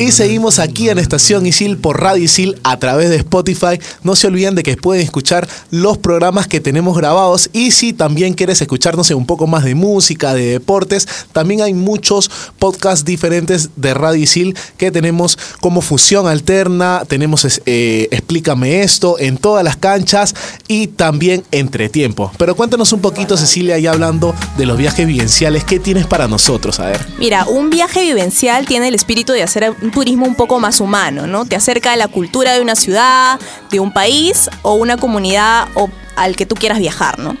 Y 0.00 0.12
seguimos 0.12 0.58
aquí 0.60 0.88
en 0.88 0.98
Estación 0.98 1.44
Isil 1.44 1.76
por 1.76 2.00
Radio 2.00 2.24
Isil 2.24 2.58
a 2.64 2.78
través 2.78 3.10
de 3.10 3.16
Spotify. 3.16 3.78
No 4.02 4.16
se 4.16 4.28
olviden 4.28 4.54
de 4.54 4.62
que 4.62 4.78
pueden 4.78 5.04
escuchar 5.04 5.46
los 5.70 5.98
programas 5.98 6.46
que 6.46 6.58
tenemos 6.58 6.96
grabados. 6.96 7.50
Y 7.52 7.72
si 7.72 7.92
también 7.92 8.32
quieres 8.32 8.62
escucharnos 8.62 9.10
un 9.10 9.26
poco 9.26 9.46
más 9.46 9.62
de 9.62 9.74
música, 9.74 10.32
de 10.32 10.52
deportes, 10.52 11.06
también 11.32 11.60
hay 11.60 11.74
muchos 11.74 12.30
podcasts 12.58 13.04
diferentes 13.04 13.68
de 13.76 13.92
Radio 13.92 14.22
Isil 14.22 14.56
que 14.78 14.90
tenemos 14.90 15.38
como 15.60 15.82
Fusión 15.82 16.26
Alterna, 16.26 17.02
tenemos 17.06 17.60
eh, 17.66 18.08
Explícame 18.10 18.80
esto 18.80 19.18
en 19.18 19.36
todas 19.36 19.62
las 19.62 19.76
canchas 19.76 20.34
y 20.66 20.86
también 20.86 21.44
Entre 21.50 21.90
Tiempo. 21.90 22.32
Pero 22.38 22.56
cuéntanos 22.56 22.94
un 22.94 23.02
poquito, 23.02 23.36
Cecilia, 23.36 23.78
ya 23.78 23.92
hablando 23.92 24.34
de 24.56 24.64
los 24.64 24.78
viajes 24.78 25.06
vivenciales, 25.06 25.64
¿qué 25.64 25.78
tienes 25.78 26.06
para 26.06 26.26
nosotros? 26.26 26.80
A 26.80 26.86
ver. 26.86 27.06
Mira, 27.18 27.44
un 27.44 27.68
viaje 27.68 28.00
vivencial 28.00 28.64
tiene 28.64 28.88
el 28.88 28.94
espíritu 28.94 29.34
de 29.34 29.42
hacer 29.42 29.74
turismo 29.90 30.26
un 30.26 30.34
poco 30.34 30.60
más 30.60 30.80
humano, 30.80 31.26
¿no? 31.26 31.44
Te 31.44 31.56
acerca 31.56 31.92
a 31.92 31.96
la 31.96 32.08
cultura 32.08 32.52
de 32.52 32.60
una 32.60 32.74
ciudad, 32.74 33.38
de 33.70 33.80
un 33.80 33.92
país 33.92 34.50
o 34.62 34.74
una 34.74 34.96
comunidad 34.96 35.68
o 35.74 35.90
al 36.16 36.36
que 36.36 36.46
tú 36.46 36.54
quieras 36.54 36.78
viajar, 36.78 37.18
¿no? 37.18 37.36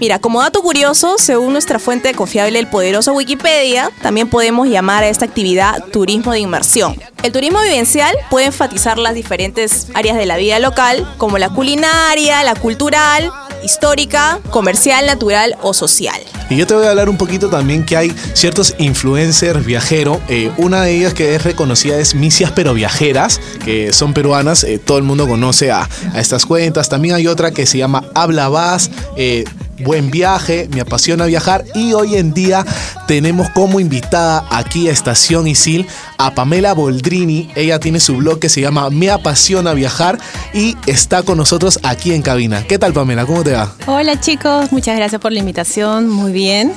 Mira, 0.00 0.18
como 0.18 0.40
dato 0.40 0.62
curioso, 0.62 1.16
según 1.18 1.52
nuestra 1.52 1.78
fuente 1.78 2.14
confiable, 2.14 2.58
el 2.58 2.66
poderoso 2.68 3.12
Wikipedia, 3.12 3.90
también 4.00 4.30
podemos 4.30 4.66
llamar 4.66 5.04
a 5.04 5.08
esta 5.08 5.26
actividad 5.26 5.84
turismo 5.92 6.32
de 6.32 6.38
inmersión. 6.38 6.96
El 7.22 7.32
turismo 7.32 7.60
vivencial 7.60 8.16
puede 8.30 8.46
enfatizar 8.46 8.96
las 8.96 9.14
diferentes 9.14 9.88
áreas 9.92 10.16
de 10.16 10.24
la 10.24 10.38
vida 10.38 10.58
local, 10.58 11.06
como 11.18 11.36
la 11.36 11.50
culinaria, 11.50 12.42
la 12.44 12.54
cultural, 12.54 13.30
histórica, 13.62 14.40
comercial, 14.48 15.04
natural 15.04 15.56
o 15.60 15.74
social. 15.74 16.18
Y 16.48 16.56
yo 16.56 16.66
te 16.66 16.72
voy 16.72 16.86
a 16.86 16.90
hablar 16.90 17.10
un 17.10 17.18
poquito 17.18 17.50
también 17.50 17.84
que 17.84 17.98
hay 17.98 18.14
ciertos 18.32 18.74
influencers 18.78 19.66
viajeros. 19.66 20.16
Eh, 20.30 20.50
una 20.56 20.82
de 20.82 20.96
ellas 20.96 21.12
que 21.12 21.34
es 21.34 21.44
reconocida 21.44 21.98
es 21.98 22.14
Misias 22.14 22.52
Pero 22.52 22.72
Viajeras, 22.72 23.38
que 23.66 23.92
son 23.92 24.14
peruanas. 24.14 24.64
eh, 24.64 24.78
todo 24.78 24.96
el 24.96 25.04
mundo 25.04 25.28
conoce 25.28 25.70
a, 25.70 25.86
a, 26.14 26.20
estas 26.20 26.46
cuentas. 26.46 26.88
También 26.88 27.14
hay 27.14 27.26
otra 27.26 27.50
que 27.50 27.66
se 27.66 27.76
llama 27.76 28.04
Habla 28.14 28.48
Vas. 28.48 28.90
Eh, 29.16 29.44
Buen 29.84 30.10
viaje, 30.10 30.68
me 30.72 30.80
apasiona 30.80 31.24
viajar 31.26 31.64
y 31.74 31.94
hoy 31.94 32.16
en 32.16 32.34
día 32.34 32.66
tenemos 33.06 33.48
como 33.50 33.80
invitada 33.80 34.44
aquí 34.50 34.88
a 34.88 34.92
Estación 34.92 35.46
Isil 35.46 35.86
a 36.18 36.34
Pamela 36.34 36.74
Boldrini. 36.74 37.50
Ella 37.54 37.80
tiene 37.80 37.98
su 37.98 38.16
blog 38.16 38.40
que 38.40 38.48
se 38.48 38.60
llama 38.60 38.90
Me 38.90 39.10
apasiona 39.10 39.72
viajar 39.72 40.18
y 40.52 40.76
está 40.86 41.22
con 41.22 41.38
nosotros 41.38 41.80
aquí 41.82 42.12
en 42.12 42.22
cabina. 42.22 42.64
¿Qué 42.66 42.78
tal 42.78 42.92
Pamela? 42.92 43.24
¿Cómo 43.24 43.42
te 43.42 43.52
va? 43.52 43.72
Hola 43.86 44.20
chicos, 44.20 44.70
muchas 44.70 44.96
gracias 44.96 45.20
por 45.20 45.32
la 45.32 45.38
invitación, 45.38 46.08
muy 46.08 46.32
bien. 46.32 46.72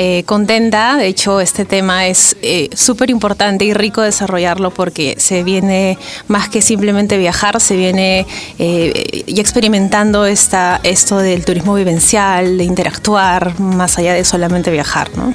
Eh, 0.00 0.22
contenta, 0.26 0.96
de 0.96 1.08
hecho 1.08 1.40
este 1.40 1.64
tema 1.64 2.06
es 2.06 2.36
eh, 2.40 2.70
súper 2.72 3.10
importante 3.10 3.64
y 3.64 3.74
rico 3.74 4.00
desarrollarlo 4.00 4.70
porque 4.70 5.16
se 5.18 5.42
viene 5.42 5.98
más 6.28 6.48
que 6.48 6.62
simplemente 6.62 7.18
viajar, 7.18 7.60
se 7.60 7.74
viene 7.74 8.24
eh, 8.60 9.24
y 9.26 9.40
experimentando 9.40 10.24
esta, 10.24 10.78
esto 10.84 11.18
del 11.18 11.44
turismo 11.44 11.74
vivencial, 11.74 12.58
de 12.58 12.62
interactuar 12.62 13.58
más 13.58 13.98
allá 13.98 14.14
de 14.14 14.24
solamente 14.24 14.70
viajar. 14.70 15.10
¿no? 15.16 15.34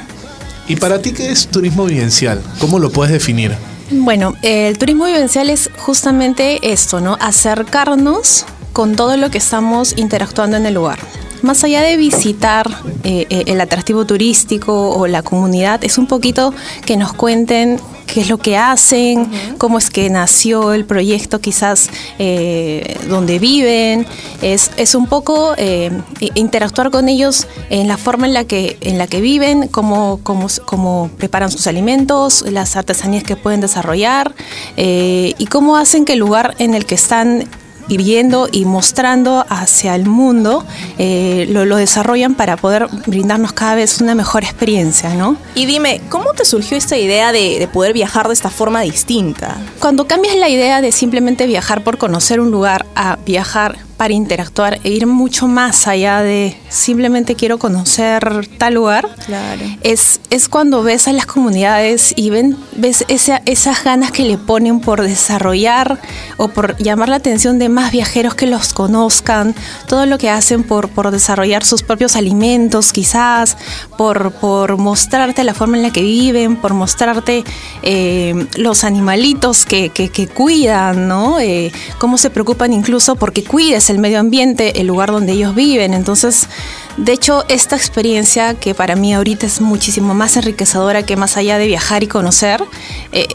¿Y 0.70 0.77
para 0.77 1.01
ti 1.01 1.12
qué 1.12 1.29
es 1.29 1.48
turismo 1.48 1.84
vivencial? 1.84 2.41
¿Cómo 2.60 2.79
lo 2.79 2.89
puedes 2.89 3.12
definir? 3.12 3.51
Bueno, 3.91 4.34
el 4.43 4.77
turismo 4.77 5.08
vivencial 5.08 5.50
es 5.50 5.70
justamente 5.75 6.72
esto, 6.72 7.01
¿no? 7.01 7.17
Acercarnos 7.20 8.46
con 8.72 8.96
todo 8.96 9.17
lo 9.17 9.29
que 9.29 9.39
estamos 9.39 9.93
interactuando 9.98 10.55
en 10.55 10.65
el 10.65 10.75
lugar 10.75 11.00
más 11.44 11.64
allá 11.64 11.82
de 11.82 11.98
visitar 11.98 12.70
eh, 13.04 13.26
el 13.48 13.62
atractivo 13.62 14.06
turístico 14.06 14.92
o 14.92 15.08
la 15.08 15.22
comunidad, 15.22 15.84
es 15.84 15.98
un 15.98 16.08
poquito 16.08 16.54
que 16.86 16.98
nos 16.98 17.14
cuenten 17.14 17.80
qué 18.14 18.22
es 18.22 18.30
lo 18.30 18.38
que 18.38 18.58
hacen, 18.58 19.22
uh 19.22 19.24
-huh. 19.24 19.58
cómo 19.58 19.78
es 19.78 19.90
que 19.90 20.10
nació 20.10 20.74
el 20.74 20.86
proyecto, 20.86 21.40
quizás 21.40 21.90
eh, 22.20 22.98
donde 23.10 23.40
viven. 23.40 24.06
Es, 24.42 24.72
es 24.78 24.94
un 24.94 25.08
poco 25.08 25.56
eh, 25.58 25.92
interactuar 26.36 26.92
con 26.92 27.10
ellos 27.10 27.48
en 27.70 27.88
la 27.88 27.98
forma 27.98 28.28
en 28.28 28.34
la 28.34 28.44
que, 28.44 28.78
en 28.82 28.98
la 28.98 29.08
que 29.08 29.20
viven, 29.22 29.68
cómo, 29.68 30.20
cómo, 30.24 30.48
cómo 30.66 31.10
preparan 31.18 31.50
sus 31.50 31.66
alimentos, 31.68 32.44
las 32.50 32.76
artesanías 32.76 33.24
que 33.24 33.36
pueden 33.36 33.62
desarrollar 33.62 34.36
eh, 34.78 35.34
y 35.38 35.46
cómo 35.48 35.78
hacen 35.78 36.06
que 36.06 36.14
el 36.14 36.20
lugar 36.20 36.56
en 36.60 36.76
el 36.76 36.86
que 36.86 36.96
están 36.96 37.48
viviendo 37.88 38.48
y 38.52 38.66
mostrando 38.66 39.46
hacia 39.50 39.96
el 39.96 40.06
mundo, 40.06 40.66
eh, 40.98 41.48
lo, 41.50 41.66
lo 41.66 41.78
desarrollan 41.78 42.36
para 42.36 42.58
poder 42.58 42.88
brindarnos 43.08 43.54
cada 43.54 43.75
vez 43.75 44.02
una 44.02 44.16
mejor 44.16 44.44
experiencia, 44.44 45.13
¿no? 45.13 45.38
Y 45.56 45.66
dime, 45.66 46.02
¿cómo 46.10 46.34
te 46.34 46.46
surgió 46.46 46.78
esta 46.78 46.98
idea 46.98 47.32
de, 47.32 47.60
de 47.60 47.68
poder 47.68 47.94
viajar 47.94 48.28
de 48.28 48.34
esta 48.34 48.50
forma 48.50 48.82
distinta? 48.82 49.58
Cuando 49.80 50.08
cambias 50.08 50.36
la 50.36 50.50
idea 50.50 50.82
de 50.82 50.92
simplemente 50.92 51.46
viajar 51.46 51.84
por 51.84 51.98
conocer 51.98 52.40
un 52.40 52.52
lugar 52.52 52.86
a 52.96 53.18
viajar 53.25 53.78
para 54.03 54.13
interactuar 54.15 54.81
e 54.83 54.89
ir 54.89 55.07
mucho 55.07 55.48
más 55.48 55.88
allá 55.88 56.22
de 56.22 56.57
simplemente 56.67 57.36
quiero 57.36 57.57
conocer 57.57 58.50
tal 58.57 58.74
lugar, 58.74 59.07
Claro. 59.25 59.62
es, 59.81 60.19
es 60.29 60.50
cuando 60.50 60.83
ves 60.83 61.07
a 61.07 61.13
las 61.13 61.25
comunidades 61.25 62.13
y 62.17 62.29
ven, 62.29 62.57
ves 62.75 63.05
esa- 63.07 63.41
esas 63.45 63.81
ganas 63.86 64.12
que 64.12 64.24
le 64.25 64.38
ponen 64.38 64.81
por 64.81 65.01
desarrollar 65.01 66.01
o 66.36 66.50
por 66.50 66.75
llamar 66.79 67.07
la 67.07 67.15
atención 67.15 67.60
de 67.60 67.69
más 67.69 67.93
viajeros 67.93 68.36
que 68.36 68.45
los 68.45 68.74
conozcan, 68.74 69.55
todo 69.88 70.05
lo 70.05 70.17
que 70.17 70.29
hacen 70.29 70.63
por, 70.63 70.89
por 70.89 71.10
desarrollar 71.12 71.63
sus 71.63 71.81
propios 71.81 72.17
alimentos 72.17 72.91
quizás, 72.91 73.55
por, 73.98 74.33
por 74.33 74.75
mostrarte 74.75 75.45
la 75.45 75.53
forma 75.53 75.77
en 75.77 75.83
la 75.83 75.91
que 75.93 76.01
viven, 76.01 76.57
por 76.57 76.74
mostrarte 76.74 77.45
eh, 77.83 78.48
los 78.57 78.83
animalitos 78.83 79.65
que, 79.65 79.91
que- 79.91 80.10
que 80.10 80.27
cuidan, 80.27 81.07
¿no? 81.07 81.39
Eh, 81.39 81.72
cómo 82.00 82.17
se 82.17 82.29
preocupan 82.29 82.74
incluso 82.74 83.15
porque 83.15 83.45
cuides 83.45 83.89
el 83.94 84.00
medio 84.00 84.20
ambiente, 84.20 84.82
el 84.82 84.88
lugar 84.88 85.12
donde 85.12 85.34
ellos 85.34 85.56
viven. 85.56 85.94
Entonces, 85.94 86.50
de 86.98 87.12
hecho, 87.14 87.44
esta 87.50 87.76
experiencia 87.76 88.54
que 88.56 88.74
para 88.76 88.96
mí 88.96 89.14
ahorita 89.14 89.46
es 89.48 89.62
muchísimo 89.62 90.14
más 90.14 90.38
enriquecedora 90.38 91.04
que 91.04 91.16
más 91.16 91.38
allá 91.38 91.58
de 91.58 91.68
viajar 91.68 92.04
y 92.04 92.08
conocer, 92.08 92.64
eh, 93.12 93.28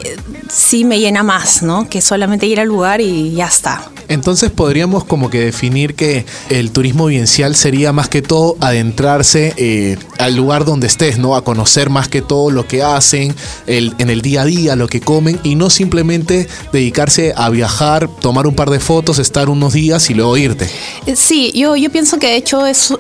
sí 0.50 0.85
me 0.85 0.99
llena 1.00 1.23
más, 1.23 1.62
¿no? 1.62 1.88
Que 1.88 2.00
solamente 2.00 2.47
ir 2.47 2.61
al 2.61 2.69
lugar 2.69 3.00
y 3.00 3.33
ya 3.35 3.47
está. 3.47 3.91
Entonces 4.09 4.50
podríamos 4.50 5.05
como 5.05 5.29
que 5.29 5.38
definir 5.41 5.95
que 5.95 6.25
el 6.49 6.71
turismo 6.71 7.07
vivencial 7.07 7.55
sería 7.55 7.93
más 7.93 8.09
que 8.09 8.23
todo 8.23 8.57
adentrarse 8.61 9.53
eh, 9.59 9.99
al 10.19 10.35
lugar 10.35 10.65
donde 10.65 10.87
estés, 10.87 11.19
¿no? 11.19 11.37
A 11.37 11.45
conocer 11.45 11.91
más 11.91 12.09
que 12.09 12.23
todo 12.23 12.50
lo 12.50 12.67
que 12.67 12.83
hacen 12.83 13.35
el- 13.67 13.95
en 13.99 14.09
el 14.09 14.23
día 14.23 14.43
a 14.43 14.45
día, 14.47 14.77
lo 14.77 14.88
que 14.88 15.00
comen 15.00 15.38
y 15.43 15.57
no 15.57 15.69
simplemente 15.69 16.49
dedicarse 16.73 17.35
a 17.37 17.50
viajar, 17.50 18.09
tomar 18.09 18.47
un 18.47 18.55
par 18.55 18.71
de 18.71 18.81
fotos, 18.81 19.19
estar 19.19 19.50
unos 19.50 19.75
días 19.75 20.09
y 20.09 20.15
luego 20.15 20.37
irte. 20.38 20.71
Eh, 21.07 21.17
Sí, 21.17 21.53
yo, 21.55 21.77
yo 21.77 21.91
pienso 21.91 22.19
que 22.19 22.29
de 22.29 22.37
hecho 22.37 22.65
es, 22.65 22.95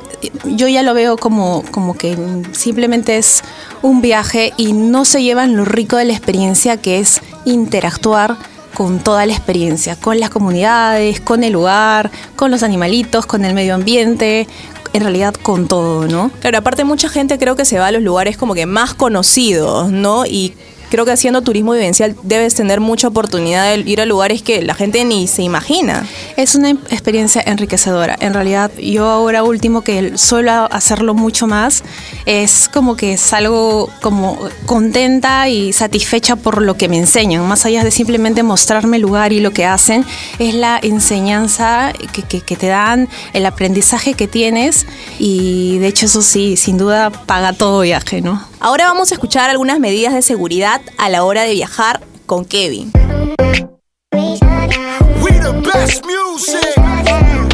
yo 0.56 0.68
ya 0.68 0.82
lo 0.82 0.94
veo 0.94 1.16
como, 1.16 1.62
como 1.70 1.94
que 1.94 2.16
simplemente 2.52 3.18
es 3.18 3.42
un 3.82 4.00
viaje 4.00 4.52
y 4.56 4.72
no 4.72 5.04
se 5.04 5.22
llevan 5.22 5.56
lo 5.56 5.64
rico 5.64 5.96
de 5.96 6.04
la 6.04 6.12
experiencia 6.12 6.76
que 6.76 6.98
es 6.98 7.20
interactuar 7.44 8.36
con 8.74 9.00
toda 9.00 9.26
la 9.26 9.32
experiencia, 9.32 9.96
con 9.96 10.20
las 10.20 10.30
comunidades, 10.30 11.20
con 11.20 11.42
el 11.42 11.52
lugar, 11.52 12.10
con 12.36 12.50
los 12.50 12.62
animalitos, 12.62 13.26
con 13.26 13.44
el 13.44 13.54
medio 13.54 13.74
ambiente, 13.74 14.46
en 14.92 15.02
realidad 15.02 15.34
con 15.34 15.68
todo, 15.68 16.06
¿no? 16.06 16.30
Claro, 16.40 16.58
aparte 16.58 16.84
mucha 16.84 17.08
gente 17.08 17.38
creo 17.38 17.56
que 17.56 17.64
se 17.64 17.78
va 17.78 17.88
a 17.88 17.90
los 17.90 18.02
lugares 18.02 18.36
como 18.36 18.54
que 18.54 18.66
más 18.66 18.94
conocidos, 18.94 19.90
¿no? 19.90 20.26
Y 20.26 20.54
creo 20.90 21.04
que 21.04 21.12
haciendo 21.12 21.42
turismo 21.42 21.72
vivencial 21.72 22.16
debes 22.22 22.54
tener 22.54 22.80
mucha 22.80 23.08
oportunidad 23.08 23.74
de 23.74 23.80
ir 23.80 24.00
a 24.00 24.04
lugares 24.06 24.42
que 24.42 24.62
la 24.62 24.74
gente 24.74 25.04
ni 25.04 25.26
se 25.26 25.42
imagina. 25.42 26.06
Es 26.36 26.54
una 26.54 26.70
experiencia 26.70 27.42
enriquecedora. 27.44 28.16
En 28.20 28.34
realidad, 28.34 28.70
yo 28.78 29.06
ahora 29.06 29.42
último 29.42 29.82
que 29.82 30.16
suelo 30.18 30.68
hacerlo 30.72 31.14
mucho 31.14 31.46
más, 31.46 31.82
es 32.26 32.68
como 32.72 32.96
que 32.96 33.16
salgo 33.16 33.90
como 34.00 34.38
contenta 34.66 35.48
y 35.48 35.72
satisfecha 35.72 36.36
por 36.36 36.62
lo 36.62 36.76
que 36.76 36.88
me 36.88 36.98
enseñan. 36.98 37.46
Más 37.46 37.66
allá 37.66 37.84
de 37.84 37.90
simplemente 37.90 38.42
mostrarme 38.42 38.96
el 38.96 39.02
lugar 39.02 39.32
y 39.32 39.40
lo 39.40 39.52
que 39.52 39.64
hacen, 39.64 40.04
es 40.38 40.54
la 40.54 40.78
enseñanza 40.82 41.92
que- 42.12 42.40
que 42.40 42.56
te 42.56 42.66
dan, 42.66 43.08
el 43.32 43.46
aprendizaje 43.46 44.14
que 44.14 44.28
tienes 44.28 44.86
y 45.18 45.78
de 45.78 45.88
hecho 45.88 46.06
eso 46.06 46.22
sí, 46.22 46.56
sin 46.56 46.78
duda 46.78 47.10
paga 47.10 47.52
todo 47.52 47.80
viaje, 47.80 48.20
¿no? 48.20 48.42
Ahora 48.60 48.86
vamos 48.86 49.12
a 49.12 49.14
escuchar 49.14 49.50
algunas 49.50 49.78
medidas 49.78 50.12
de 50.14 50.22
seguridad 50.22 50.80
a 50.96 51.08
la 51.08 51.22
hora 51.22 51.42
de 51.42 51.52
viajar 51.52 52.00
con 52.26 52.44
Kevin. 52.44 52.90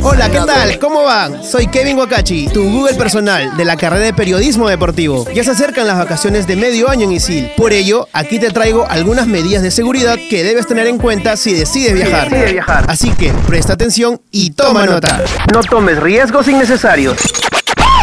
Hola, 0.02 0.30
¿qué 0.30 0.38
tal? 0.46 0.78
¿Cómo 0.78 1.02
van? 1.02 1.44
Soy 1.44 1.66
Kevin 1.66 1.98
Wakachi, 1.98 2.48
tu 2.48 2.62
Google 2.70 2.94
personal 2.94 3.56
de 3.56 3.64
la 3.64 3.76
carrera 3.76 4.04
de 4.04 4.14
periodismo 4.14 4.68
deportivo. 4.68 5.26
Ya 5.34 5.44
se 5.44 5.50
acercan 5.50 5.86
las 5.86 5.98
vacaciones 5.98 6.46
de 6.46 6.56
medio 6.56 6.88
año 6.88 7.04
en 7.04 7.12
Isil. 7.12 7.50
Por 7.56 7.72
ello, 7.72 8.08
aquí 8.12 8.38
te 8.38 8.50
traigo 8.50 8.86
algunas 8.88 9.26
medidas 9.26 9.62
de 9.62 9.70
seguridad 9.70 10.16
que 10.30 10.42
debes 10.42 10.66
tener 10.66 10.86
en 10.86 10.98
cuenta 10.98 11.36
si 11.36 11.52
decides 11.52 11.94
viajar. 11.94 12.30
decides 12.30 12.52
viajar. 12.52 12.84
Así 12.88 13.10
que 13.10 13.32
presta 13.46 13.74
atención 13.74 14.20
y 14.30 14.50
toma 14.50 14.86
nota. 14.86 15.22
No 15.52 15.60
tomes 15.62 15.98
riesgos 15.98 16.48
innecesarios. 16.48 17.16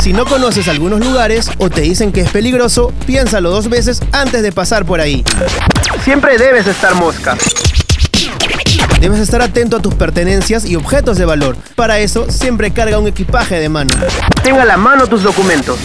Si 0.01 0.13
no 0.13 0.25
conoces 0.25 0.67
algunos 0.67 0.99
lugares 0.99 1.47
o 1.59 1.69
te 1.69 1.81
dicen 1.81 2.11
que 2.11 2.21
es 2.21 2.29
peligroso, 2.31 2.91
piénsalo 3.05 3.51
dos 3.51 3.69
veces 3.69 4.01
antes 4.11 4.41
de 4.41 4.51
pasar 4.51 4.83
por 4.83 4.99
ahí. 4.99 5.23
Siempre 6.03 6.39
debes 6.39 6.65
estar 6.65 6.95
mosca. 6.95 7.37
Debes 8.99 9.19
estar 9.19 9.43
atento 9.43 9.77
a 9.77 9.79
tus 9.79 9.93
pertenencias 9.93 10.65
y 10.65 10.75
objetos 10.75 11.19
de 11.19 11.25
valor. 11.25 11.55
Para 11.75 11.99
eso, 11.99 12.31
siempre 12.31 12.71
carga 12.71 12.97
un 12.97 13.07
equipaje 13.07 13.59
de 13.59 13.69
mano. 13.69 13.93
Tenga 14.41 14.63
a 14.63 14.65
la 14.65 14.77
mano 14.77 15.05
tus 15.05 15.21
documentos. 15.21 15.77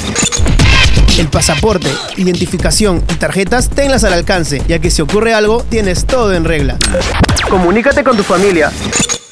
El 1.19 1.29
pasaporte, 1.29 1.91
identificación 2.17 3.05
y 3.13 3.17
tarjetas 3.17 3.69
tenlas 3.69 4.05
al 4.05 4.15
alcance, 4.15 4.63
ya 4.67 4.79
que 4.79 4.91
si 4.91 5.03
ocurre 5.03 5.35
algo, 5.35 5.63
tienes 5.69 6.07
todo 6.07 6.33
en 6.33 6.45
regla. 6.45 6.79
Comunícate 7.51 8.03
con 8.03 8.17
tu 8.17 8.23
familia. 8.23 8.73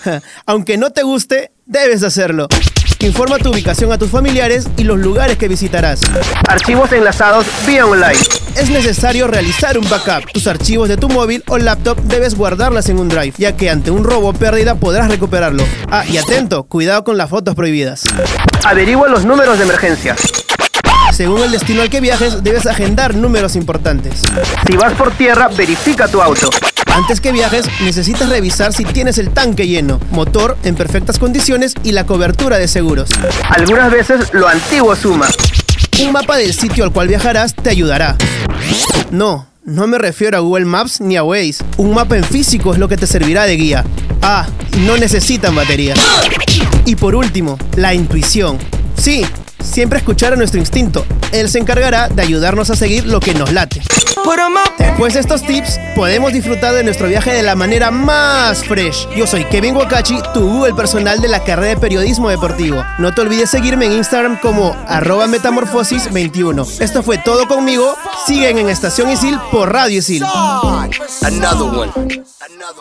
Aunque 0.47 0.77
no 0.77 0.91
te 0.91 1.03
guste, 1.03 1.53
debes 1.65 2.03
hacerlo. 2.03 2.49
Informa 3.05 3.37
tu 3.37 3.51
ubicación 3.51 3.93
a 3.93 3.99
tus 3.99 4.11
familiares 4.11 4.67
y 4.79 4.85
los 4.85 4.99
lugares 4.99 5.37
que 5.37 5.47
visitarás. 5.47 6.01
Archivos 6.49 6.91
enlazados 6.91 7.45
vía 7.67 7.85
online. 7.85 8.19
Es 8.57 8.71
necesario 8.71 9.27
realizar 9.27 9.77
un 9.77 9.87
backup. 9.91 10.33
Tus 10.33 10.47
archivos 10.47 10.89
de 10.89 10.97
tu 10.97 11.11
móvil 11.11 11.45
o 11.49 11.59
laptop 11.59 11.99
debes 12.05 12.35
guardarlas 12.35 12.89
en 12.89 12.99
un 12.99 13.11
drive, 13.11 13.35
ya 13.37 13.55
que 13.55 13.69
ante 13.69 13.91
un 13.91 14.05
robo 14.05 14.31
o 14.31 14.33
pérdida 14.33 14.77
podrás 14.77 15.11
recuperarlo. 15.11 15.65
Ah, 15.91 16.05
y 16.09 16.17
atento, 16.17 16.65
cuidado 16.65 17.05
con 17.05 17.19
las 17.19 17.29
fotos 17.29 17.55
prohibidas. 17.55 18.05
Averigua 18.65 19.07
los 19.09 19.27
números 19.27 19.59
de 19.59 19.65
emergencia. 19.65 20.17
Según 21.13 21.43
el 21.43 21.51
destino 21.51 21.83
al 21.83 21.91
que 21.91 22.01
viajes, 22.01 22.43
debes 22.43 22.65
agendar 22.65 23.15
números 23.15 23.55
importantes. 23.55 24.23
Si 24.67 24.77
vas 24.79 24.95
por 24.95 25.11
tierra, 25.13 25.49
verifica 25.49 26.09
tu 26.09 26.23
auto. 26.23 26.49
Antes 26.95 27.21
que 27.21 27.33
viajes, 27.33 27.67
necesitas 27.83 28.29
revisar 28.29 28.73
si 28.73 28.85
tienes 28.85 29.19
el 29.19 29.31
tanque 29.31 29.67
lleno, 29.67 29.99
motor 30.13 30.57
en 30.63 30.77
perfectas 30.77 31.19
condiciones 31.19 31.75
y 31.83 31.91
la 31.91 32.07
cobertura 32.07 32.57
de 32.57 32.69
seguros. 32.69 33.11
Algunas 33.49 33.91
veces 33.91 34.33
lo 34.33 34.47
antiguo 34.47 34.95
suma. 34.95 35.27
Un 36.01 36.13
mapa 36.13 36.37
del 36.37 36.55
sitio 36.55 36.85
al 36.85 36.93
cual 36.93 37.09
viajarás 37.09 37.53
te 37.57 37.69
ayudará. 37.69 38.17
No, 39.11 39.49
no 39.65 39.89
me 39.89 39.99
refiero 39.99 40.37
a 40.37 40.41
Google 40.41 40.67
Maps 40.67 41.01
ni 41.01 41.17
a 41.17 41.25
Waze. 41.25 41.65
Un 41.79 41.95
mapa 41.95 42.17
en 42.17 42.23
físico 42.23 42.73
es 42.73 42.79
lo 42.79 42.87
que 42.87 42.97
te 42.97 43.09
servirá 43.09 43.43
de 43.43 43.57
guía. 43.57 43.85
Ah, 44.23 44.47
no 44.87 44.97
necesitan 44.97 45.53
batería. 45.57 45.95
Y 46.87 46.95
por 46.95 47.17
último, 47.17 47.59
la 47.75 47.93
intuición. 47.93 48.57
Sí, 48.97 49.27
siempre 49.65 49.99
escuchar 49.99 50.33
a 50.33 50.37
nuestro 50.37 50.61
instinto. 50.61 51.05
Él 51.33 51.49
se 51.49 51.59
encargará 51.59 52.09
de 52.09 52.23
ayudarnos 52.23 52.71
a 52.71 52.77
seguir 52.77 53.07
lo 53.07 53.21
que 53.21 53.35
nos 53.35 53.53
late. 53.53 53.83
Después 54.79 55.15
de 55.15 55.21
estos 55.21 55.43
tips, 55.43 55.81
podemos 55.97 56.33
disfrutar 56.33 56.73
de 56.75 56.85
nuestro 56.85 57.09
viaje 57.09 57.33
de 57.33 57.43
la 57.43 57.57
manera 57.57 57.91
más 57.91 58.65
fresh. 58.65 59.09
Yo 59.17 59.27
soy 59.27 59.45
Kevin 59.45 59.77
Wakachi, 59.77 60.21
tu 60.33 60.41
Google 60.41 60.75
personal 60.75 61.21
de 61.21 61.29
la 61.29 61.43
carrera 61.43 61.71
de 61.71 61.77
periodismo 61.77 62.31
deportivo. 62.31 62.85
No 62.99 63.13
te 63.13 63.23
olvides 63.23 63.51
seguirme 63.51 63.87
en 63.87 63.93
Instagram 63.93 64.39
como 64.41 64.77
arroba 64.87 65.27
metamorfosis21. 65.27 66.81
Esto 66.81 67.03
fue 67.03 67.19
todo 67.19 67.49
conmigo. 67.49 67.97
Siguen 68.27 68.59
en 68.59 68.71
Estación 68.71 69.11
Isil 69.11 69.39
por 69.51 69.73
Radio 69.73 69.99
Isil. 69.99 70.23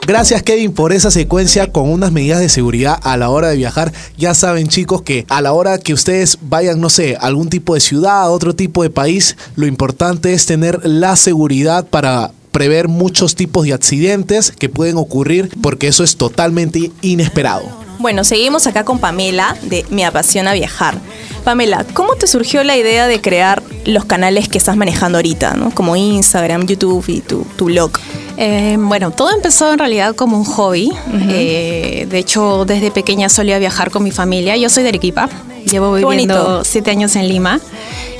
Gracias 0.05 0.43
Kevin 0.43 0.73
por 0.73 0.93
esa 0.93 1.11
secuencia 1.11 1.71
con 1.71 1.89
unas 1.89 2.11
medidas 2.11 2.39
de 2.39 2.49
seguridad 2.49 2.99
a 3.03 3.17
la 3.17 3.29
hora 3.29 3.49
de 3.49 3.57
viajar. 3.57 3.93
Ya 4.17 4.33
saben 4.33 4.67
chicos 4.67 5.01
que 5.01 5.25
a 5.29 5.41
la 5.41 5.53
hora 5.53 5.77
que 5.77 5.93
ustedes 5.93 6.37
vayan, 6.41 6.79
no 6.79 6.89
sé, 6.89 7.15
a 7.15 7.27
algún 7.27 7.49
tipo 7.49 7.73
de 7.73 7.79
ciudad, 7.79 8.21
a 8.21 8.29
otro 8.29 8.55
tipo 8.55 8.83
de 8.83 8.89
país, 8.89 9.37
lo 9.55 9.67
importante 9.67 10.33
es 10.33 10.45
tener 10.45 10.79
la 10.83 11.15
seguridad 11.15 11.85
para 11.87 12.31
prever 12.51 12.87
muchos 12.87 13.35
tipos 13.35 13.65
de 13.65 13.73
accidentes 13.73 14.51
que 14.51 14.69
pueden 14.69 14.97
ocurrir 14.97 15.49
porque 15.61 15.87
eso 15.87 16.03
es 16.03 16.17
totalmente 16.17 16.91
inesperado. 17.01 17.82
Bueno, 18.03 18.25
seguimos 18.25 18.67
acá 18.67 18.83
con 18.83 18.99
Pamela 18.99 19.55
de 19.61 19.85
Me 19.89 20.03
apasiona 20.03 20.51
viajar. 20.51 20.97
Pamela, 21.45 21.85
¿cómo 21.93 22.15
te 22.15 22.27
surgió 22.27 22.61
la 22.65 22.75
idea 22.75 23.07
de 23.07 23.21
crear 23.21 23.63
los 23.85 24.03
canales 24.03 24.49
que 24.49 24.57
estás 24.57 24.75
manejando 24.75 25.19
ahorita, 25.19 25.53
¿no? 25.53 25.71
como 25.71 25.95
Instagram, 25.95 26.67
YouTube 26.67 27.05
y 27.07 27.21
tu, 27.21 27.47
tu 27.55 27.65
blog? 27.67 27.91
Eh, 28.35 28.75
bueno, 28.77 29.11
todo 29.11 29.31
empezó 29.33 29.71
en 29.71 29.79
realidad 29.79 30.15
como 30.15 30.37
un 30.37 30.43
hobby. 30.43 30.91
Eh, 31.29 32.05
de 32.09 32.17
hecho, 32.17 32.65
desde 32.65 32.91
pequeña 32.91 33.29
solía 33.29 33.57
viajar 33.57 33.89
con 33.89 34.03
mi 34.03 34.11
familia. 34.11 34.57
Yo 34.57 34.69
soy 34.69 34.83
de 34.83 34.89
Arequipa. 34.89 35.29
Llevo 35.69 35.93
viviendo 35.93 36.63
siete 36.63 36.91
años 36.91 37.15
en 37.15 37.27
Lima. 37.27 37.59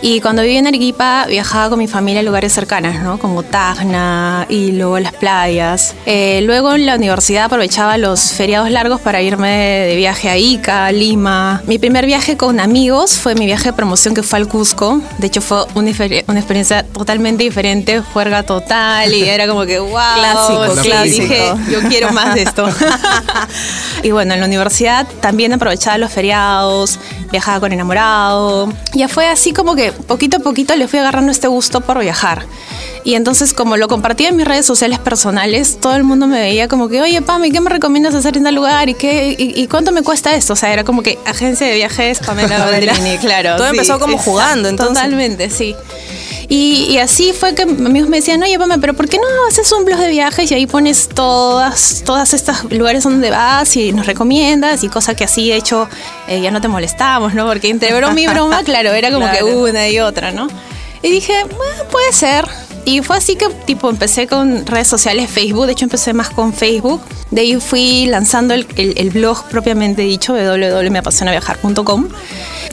Y 0.06 0.20
cuando 0.20 0.42
vivía 0.42 0.60
en 0.60 0.68
Arequipa 0.68 1.26
viajaba 1.30 1.70
con 1.70 1.80
mi 1.80 1.88
familia 1.88 2.20
a 2.20 2.24
lugares 2.24 2.52
cercanos, 2.52 3.02
¿no? 3.02 3.18
Como 3.20 3.42
Tacna 3.42 4.46
y 4.50 4.74
luego 4.74 5.00
las 5.00 5.14
playas. 5.14 5.96
Eh, 6.06 6.42
luego 6.44 6.74
en 6.74 6.86
la 6.86 6.96
universidad 6.96 7.46
aprovechaba 7.46 7.98
los 7.98 8.34
feriados 8.34 8.70
largos 8.70 9.00
para 9.00 9.22
irme 9.22 9.50
de 9.88 9.96
viaje 9.96 10.30
a 10.30 10.38
Ica, 10.38 10.92
Lima. 10.92 11.64
Mi 11.68 11.80
primer 11.80 12.06
viaje 12.06 12.36
con 12.36 12.60
amigos 12.60 13.14
fue 13.18 13.34
mi 13.36 13.46
viaje 13.46 13.70
de 13.70 13.74
promoción 13.74 14.14
que 14.14 14.24
fue 14.24 14.40
al 14.40 14.50
Cusco. 14.50 15.00
De 15.20 15.28
hecho 15.28 15.40
fue 15.40 15.64
una, 15.74 15.92
una 16.28 16.40
experiencia 16.40 16.84
totalmente 16.84 17.46
diferente, 17.46 18.02
juerga 18.02 18.44
total 18.44 19.14
y 19.14 19.24
era 19.24 19.48
como 19.48 19.66
que 19.66 19.80
wow. 19.80 19.90
Clásico, 20.16 20.76
sí, 20.76 20.90
clásico. 20.90 21.24
Dije, 21.24 21.54
yo 21.72 21.80
quiero 21.88 22.12
más 22.12 22.36
de 22.36 22.42
esto. 22.42 22.68
y 24.04 24.12
bueno, 24.12 24.34
en 24.34 24.42
la 24.42 24.48
universidad 24.48 25.08
también 25.22 25.54
aprovechaba 25.54 25.98
los 25.98 26.12
feriados, 26.12 27.00
viajaba 27.34 27.60
con 27.60 27.74
enamorado. 27.74 28.72
Ya 28.94 29.08
fue 29.08 29.28
así 29.28 29.54
como 29.54 29.76
que 29.76 29.92
poquito 29.92 30.38
a 30.38 30.40
poquito 30.40 30.76
le 30.76 30.88
fui 30.88 31.00
agarrando 31.00 31.32
este 31.32 31.48
gusto 31.48 31.82
por 31.82 32.00
viajar. 32.00 32.46
Y 33.04 33.16
entonces 33.16 33.54
como 33.54 33.76
lo 33.76 33.88
compartía 33.88 34.30
en 34.30 34.38
mis 34.38 34.48
redes 34.48 34.68
sociales 34.68 35.00
personales, 35.00 35.80
todo 35.82 35.96
el 35.96 36.04
mundo 36.04 36.28
me 36.28 36.40
veía 36.40 36.68
como 36.68 36.88
que, 36.90 37.02
oye, 37.02 37.22
Pami, 37.24 37.52
¿qué 37.52 37.60
me 37.60 37.72
recomiendas 37.72 38.14
hacer 38.14 38.38
en 38.38 38.44
tal 38.44 38.54
lugar? 38.56 38.88
¿Y, 38.88 38.94
qué, 38.94 39.36
y, 39.38 39.62
y 39.62 39.68
cuánto 39.68 39.92
me 39.92 40.04
cuesta 40.04 40.36
esto? 40.36 40.54
O 40.54 40.56
sea, 40.56 40.72
era 40.72 40.84
como 40.84 41.02
que 41.02 41.18
agencia 41.26 41.66
de 41.66 41.74
viajes 41.74 42.20
Pamela 42.20 42.68
claro. 43.22 43.56
Todo 43.58 43.68
empezó 43.68 44.00
como 44.00 44.20
jugando, 44.20 44.70
entonces. 44.70 45.04
Totalmente, 45.04 45.50
sí. 45.50 45.76
Y, 46.50 46.88
y 46.90 46.98
así 46.98 47.32
fue 47.34 47.56
que 47.56 47.64
amigos 47.64 48.10
me 48.10 48.18
decían, 48.18 48.44
oye, 48.44 48.60
Pame, 48.60 48.78
pero 48.80 48.94
¿por 48.94 49.08
qué 49.08 49.18
no 49.18 49.24
haces 49.50 49.72
un 49.72 49.86
blog 49.86 50.00
de 50.00 50.10
viajes 50.10 50.52
y 50.52 50.54
ahí 50.54 50.68
pones 50.68 51.08
todas, 51.10 52.04
todas 52.06 52.34
estos 52.34 52.66
lugares 52.72 53.04
donde 53.04 53.30
vas 53.30 53.76
y 53.78 53.92
nos 53.94 54.06
recomiendas 54.06 54.84
y 54.84 54.90
cosa 54.90 55.16
que 55.16 55.24
así, 55.24 55.50
de 55.50 55.56
hecho, 55.56 55.88
eh, 56.28 56.42
ya 56.42 56.52
no 56.52 56.60
te 56.62 56.68
molestamos, 56.68 57.34
¿no? 57.34 57.46
Porque 57.48 57.70
entre 57.70 57.94
broma 57.96 58.20
y 58.20 58.28
broma, 58.28 58.64
claro, 58.66 58.92
era 58.92 59.12
como 59.12 59.26
que 59.32 59.44
una 59.44 59.88
y 59.90 60.00
otra, 60.00 60.32
¿no? 60.32 60.48
Y 61.02 61.10
dije, 61.12 61.34
bueno, 61.44 61.84
puede 61.92 62.12
ser. 62.14 62.46
Y 62.86 63.02
fue 63.02 63.16
así 63.18 63.36
que 63.38 63.48
tipo 63.66 63.90
empecé 63.90 64.28
con 64.28 64.66
redes 64.66 64.88
sociales, 64.90 65.30
Facebook, 65.32 65.66
de 65.68 65.72
hecho 65.72 65.86
empecé 65.86 66.14
más 66.14 66.30
con 66.30 66.54
Facebook. 66.54 67.02
De 67.32 67.42
ahí 67.42 67.56
fui 67.62 68.06
lanzando 68.08 68.54
el, 68.54 68.68
el- 68.76 68.94
el 68.98 69.10
blog 69.10 69.46
propiamente 69.50 70.02
dicho, 70.02 70.34
www.meapasionaviajar.com. 70.34 72.10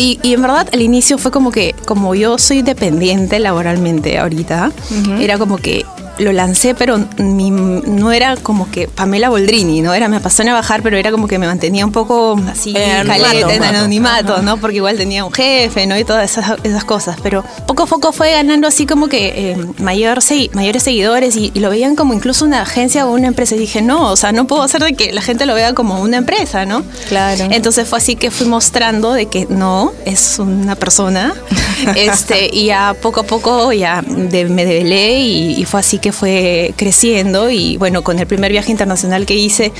Y, 0.00 0.18
y 0.22 0.32
en 0.32 0.40
verdad 0.40 0.66
al 0.72 0.80
inicio 0.80 1.18
fue 1.18 1.30
como 1.30 1.50
que, 1.50 1.74
como 1.84 2.14
yo 2.14 2.38
soy 2.38 2.62
dependiente 2.62 3.38
laboralmente 3.38 4.18
ahorita, 4.18 4.72
era 5.20 5.36
como 5.36 5.58
que 5.58 5.84
lo 6.18 6.32
lancé, 6.32 6.74
pero 6.74 6.98
mi- 7.18 7.50
no 7.50 8.12
era 8.12 8.36
como 8.36 8.70
que 8.70 8.88
Pamela 8.88 9.28
Boldrini, 9.30 9.80
¿no? 9.80 9.94
Era 9.94 10.08
me 10.08 10.16
apasiona 10.16 10.52
bajar, 10.52 10.82
pero 10.82 10.96
era 10.96 11.10
como 11.10 11.26
que 11.28 11.38
me 11.38 11.46
mantenía 11.46 11.84
un 11.86 11.92
poco 11.92 12.38
así 12.50 12.74
En 12.76 12.90
anonimato. 13.08 13.22
caleta, 13.22 13.54
en 13.54 13.62
anonimato, 13.64 14.42
¿no? 14.42 14.56
Porque 14.58 14.76
igual 14.76 14.96
tenía 14.96 15.24
un 15.24 15.32
jefe, 15.32 15.86
¿no? 15.86 15.98
Y 15.98 16.04
todas 16.04 16.30
esas, 16.30 16.58
esas 16.62 16.84
cosas. 16.84 17.16
Pero 17.22 17.44
poco 17.66 17.84
a 17.84 17.86
poco 17.86 18.12
fue 18.12 18.32
ganando 18.32 18.66
así 18.68 18.86
como 18.86 19.08
que 19.08 19.52
eh, 19.52 19.56
mayor 19.78 20.18
segui- 20.18 20.50
mayores 20.52 20.82
seguidores 20.82 21.36
y, 21.36 21.50
y 21.54 21.60
lo 21.60 21.70
veían 21.70 21.96
como 21.96 22.12
incluso 22.14 22.44
una 22.44 22.62
agencia 22.62 23.06
o 23.06 23.12
una 23.12 23.28
empresa. 23.28 23.54
Y 23.54 23.58
dije, 23.58 23.80
no, 23.82 24.10
o 24.10 24.16
sea, 24.16 24.32
no 24.32 24.46
puedo 24.46 24.62
hacer 24.62 24.82
de 24.82 24.92
que 24.94 25.12
la 25.12 25.22
gente 25.22 25.46
lo 25.46 25.54
vea 25.54 25.72
como 25.74 26.00
una 26.00 26.18
empresa, 26.18 26.66
¿no? 26.66 26.82
Claro. 27.08 27.44
Entonces 27.50 27.88
fue 27.88 27.98
así 27.98 28.16
que 28.16 28.30
fui 28.30 28.46
mostrando 28.46 29.12
de 29.12 29.26
que 29.26 29.46
no, 29.48 29.92
es 30.04 30.38
una 30.38 30.74
persona. 30.76 31.34
este, 31.96 32.50
y 32.52 32.66
ya 32.66 32.94
poco 33.00 33.20
a 33.20 33.22
poco 33.24 33.72
ya 33.72 34.02
de- 34.06 34.44
me 34.46 34.64
develé 34.64 35.20
y, 35.20 35.54
y 35.60 35.64
fue 35.64 35.80
así 35.80 35.98
que 35.98 36.09
fue 36.12 36.74
creciendo. 36.76 37.50
Y 37.50 37.76
bueno, 37.76 38.02
con 38.02 38.18
el 38.18 38.26
primer 38.26 38.52
viaje 38.52 38.70
internacional 38.70 39.26
que 39.26 39.34
hice, 39.34 39.72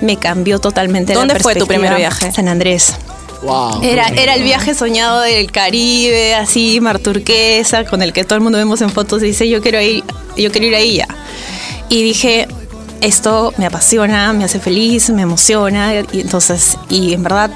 me 0.00 0.16
cambió 0.16 0.58
totalmente 0.58 1.14
¿Dónde 1.14 1.34
la 1.34 1.40
fue 1.40 1.54
tu 1.54 1.66
primer 1.66 1.94
viaje? 1.96 2.32
San 2.32 2.48
Andrés. 2.48 2.94
Wow. 3.42 3.82
Era, 3.82 4.06
era 4.08 4.34
el 4.34 4.44
viaje 4.44 4.72
soñado 4.74 5.20
del 5.20 5.50
Caribe, 5.50 6.34
así, 6.34 6.80
mar 6.80 7.00
turquesa, 7.00 7.84
con 7.84 8.00
el 8.00 8.12
que 8.12 8.22
todo 8.22 8.36
el 8.36 8.40
mundo 8.40 8.58
vemos 8.58 8.80
en 8.82 8.90
fotos 8.90 9.22
y 9.22 9.26
dice, 9.26 9.48
yo 9.48 9.60
quiero 9.60 9.80
ir, 9.80 10.04
yo 10.36 10.52
quiero 10.52 10.68
ir 10.68 10.74
ahí 10.76 10.96
ya. 10.98 11.08
Y 11.88 12.04
dije, 12.04 12.46
esto 13.00 13.52
me 13.56 13.66
apasiona, 13.66 14.32
me 14.32 14.44
hace 14.44 14.60
feliz, 14.60 15.10
me 15.10 15.22
emociona, 15.22 15.92
y 16.12 16.20
entonces, 16.20 16.78
y 16.88 17.14
en 17.14 17.24
verdad 17.24 17.50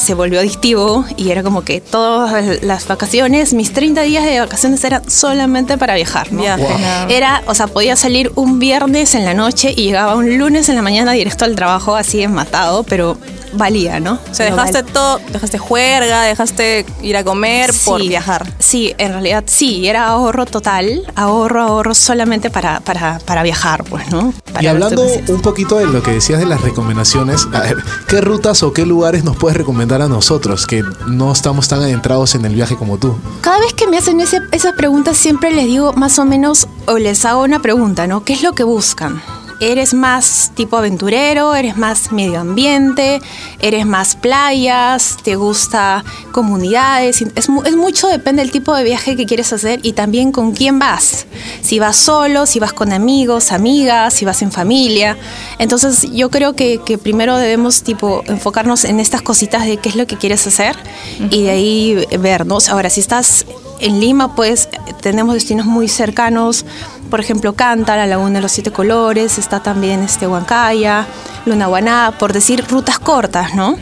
se 0.00 0.14
volvió 0.14 0.40
adictivo 0.40 1.04
y 1.16 1.30
era 1.30 1.42
como 1.42 1.62
que 1.62 1.80
todas 1.80 2.62
las 2.62 2.88
vacaciones, 2.88 3.52
mis 3.52 3.72
30 3.72 4.02
días 4.02 4.24
de 4.24 4.40
vacaciones 4.40 4.82
eran 4.84 5.08
solamente 5.08 5.76
para 5.78 5.94
viajar, 5.94 6.32
¿no? 6.32 6.42
Viaje. 6.42 6.66
Era, 7.08 7.42
o 7.46 7.54
sea, 7.54 7.66
podía 7.66 7.96
salir 7.96 8.32
un 8.34 8.58
viernes 8.58 9.14
en 9.14 9.24
la 9.24 9.34
noche 9.34 9.72
y 9.76 9.84
llegaba 9.84 10.16
un 10.16 10.38
lunes 10.38 10.68
en 10.68 10.76
la 10.76 10.82
mañana 10.82 11.12
directo 11.12 11.44
al 11.44 11.54
trabajo, 11.54 11.96
así 11.96 12.22
enmatado, 12.22 12.82
pero 12.84 13.18
valía, 13.52 14.00
¿no? 14.00 14.14
O 14.14 14.34
sea, 14.34 14.46
Pero 14.46 14.56
dejaste 14.56 14.82
val- 14.82 14.92
todo, 14.92 15.20
dejaste 15.32 15.58
juerga, 15.58 16.22
dejaste 16.22 16.86
ir 17.02 17.16
a 17.16 17.24
comer 17.24 17.72
por 17.84 18.00
Sí, 18.00 18.08
viajar. 18.08 18.52
Sí, 18.58 18.94
en 18.98 19.12
realidad 19.12 19.44
sí, 19.46 19.88
era 19.88 20.06
ahorro 20.08 20.46
total, 20.46 21.02
ahorro, 21.16 21.62
ahorro 21.62 21.94
solamente 21.94 22.50
para, 22.50 22.80
para, 22.80 23.18
para 23.24 23.42
viajar, 23.42 23.84
pues, 23.84 24.08
¿no? 24.10 24.32
Para 24.52 24.62
Y 24.64 24.66
hablando 24.68 25.02
un 25.28 25.42
poquito 25.42 25.76
de 25.78 25.86
lo 25.86 26.02
que 26.02 26.12
decías 26.12 26.38
de 26.40 26.46
las 26.46 26.60
recomendaciones, 26.62 27.46
a 27.52 27.60
ver, 27.60 27.76
¿qué 28.08 28.20
rutas 28.20 28.62
o 28.62 28.72
qué 28.72 28.86
lugares 28.86 29.24
nos 29.24 29.36
puedes 29.36 29.56
recomendar 29.56 30.02
a 30.02 30.08
nosotros 30.08 30.66
que 30.66 30.82
no 31.06 31.32
estamos 31.32 31.68
tan 31.68 31.80
adentrados 31.80 32.34
en 32.34 32.44
el 32.44 32.54
viaje 32.54 32.76
como 32.76 32.98
tú? 32.98 33.16
Cada 33.40 33.58
vez 33.58 33.72
que 33.74 33.86
me 33.86 33.98
hacen 33.98 34.20
ese- 34.20 34.40
esas 34.52 34.74
preguntas 34.74 35.16
siempre 35.16 35.50
les 35.52 35.66
digo 35.66 35.92
más 35.94 36.18
o 36.18 36.24
menos 36.24 36.68
o 36.86 36.98
les 36.98 37.24
hago 37.24 37.42
una 37.42 37.60
pregunta, 37.60 38.06
¿no? 38.06 38.24
¿Qué 38.24 38.32
es 38.32 38.42
lo 38.42 38.52
que 38.52 38.64
buscan? 38.64 39.22
¿Eres 39.60 39.92
más 39.92 40.52
tipo 40.54 40.78
aventurero? 40.78 41.54
¿Eres 41.54 41.76
más 41.76 42.12
medio 42.12 42.40
ambiente? 42.40 43.20
¿Eres 43.60 43.84
más 43.84 44.16
playas? 44.16 45.18
¿Te 45.22 45.36
gusta 45.36 46.02
comunidades? 46.32 47.22
Es, 47.34 47.48
mu- 47.50 47.62
es 47.64 47.76
mucho, 47.76 48.08
depende 48.08 48.40
del 48.40 48.50
tipo 48.50 48.74
de 48.74 48.84
viaje 48.84 49.16
que 49.16 49.26
quieres 49.26 49.52
hacer 49.52 49.80
y 49.82 49.92
también 49.92 50.32
con 50.32 50.52
quién 50.52 50.78
vas. 50.78 51.26
Si 51.60 51.78
vas 51.78 51.96
solo, 51.96 52.46
si 52.46 52.58
vas 52.58 52.72
con 52.72 52.90
amigos, 52.92 53.52
amigas, 53.52 54.14
si 54.14 54.24
vas 54.24 54.40
en 54.40 54.50
familia. 54.50 55.18
Entonces 55.58 56.10
yo 56.10 56.30
creo 56.30 56.54
que, 56.54 56.80
que 56.82 56.96
primero 56.96 57.36
debemos 57.36 57.82
tipo 57.82 58.22
enfocarnos 58.28 58.84
en 58.86 58.98
estas 58.98 59.20
cositas 59.20 59.66
de 59.66 59.76
qué 59.76 59.90
es 59.90 59.94
lo 59.96 60.06
que 60.06 60.16
quieres 60.16 60.46
hacer 60.46 60.74
y 61.30 61.42
de 61.42 61.50
ahí 61.50 62.06
vernos. 62.18 62.70
Ahora, 62.70 62.88
si 62.88 63.00
estás 63.00 63.44
en 63.80 64.00
Lima, 64.00 64.34
pues 64.34 64.68
tenemos 65.00 65.34
destinos 65.34 65.66
muy 65.66 65.88
cercanos. 65.88 66.64
Por 67.10 67.20
ejemplo, 67.20 67.54
Canta, 67.54 67.96
la 67.96 68.06
Laguna 68.06 68.34
de 68.34 68.42
los 68.42 68.52
Siete 68.52 68.70
Colores, 68.70 69.38
está 69.38 69.60
también 69.60 70.02
este 70.02 70.26
Huancaya, 70.26 71.06
Lunahuaná, 71.46 72.14
por 72.18 72.32
decir 72.32 72.64
rutas 72.68 72.98
cortas, 72.98 73.54
¿no? 73.54 73.76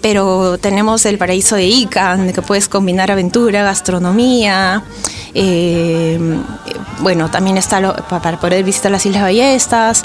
Pero 0.00 0.58
tenemos 0.58 1.06
el 1.06 1.18
paraíso 1.18 1.54
de 1.54 1.66
Ica, 1.66 2.16
donde 2.16 2.32
puedes 2.42 2.68
combinar 2.68 3.10
aventura, 3.10 3.62
gastronomía. 3.62 4.82
eh, 5.34 6.18
bueno, 7.00 7.30
también 7.30 7.56
está 7.56 7.94
para 8.08 8.38
poder 8.38 8.64
visitar 8.64 8.90
las 8.90 9.06
Islas 9.06 9.22
Ballestas, 9.22 10.04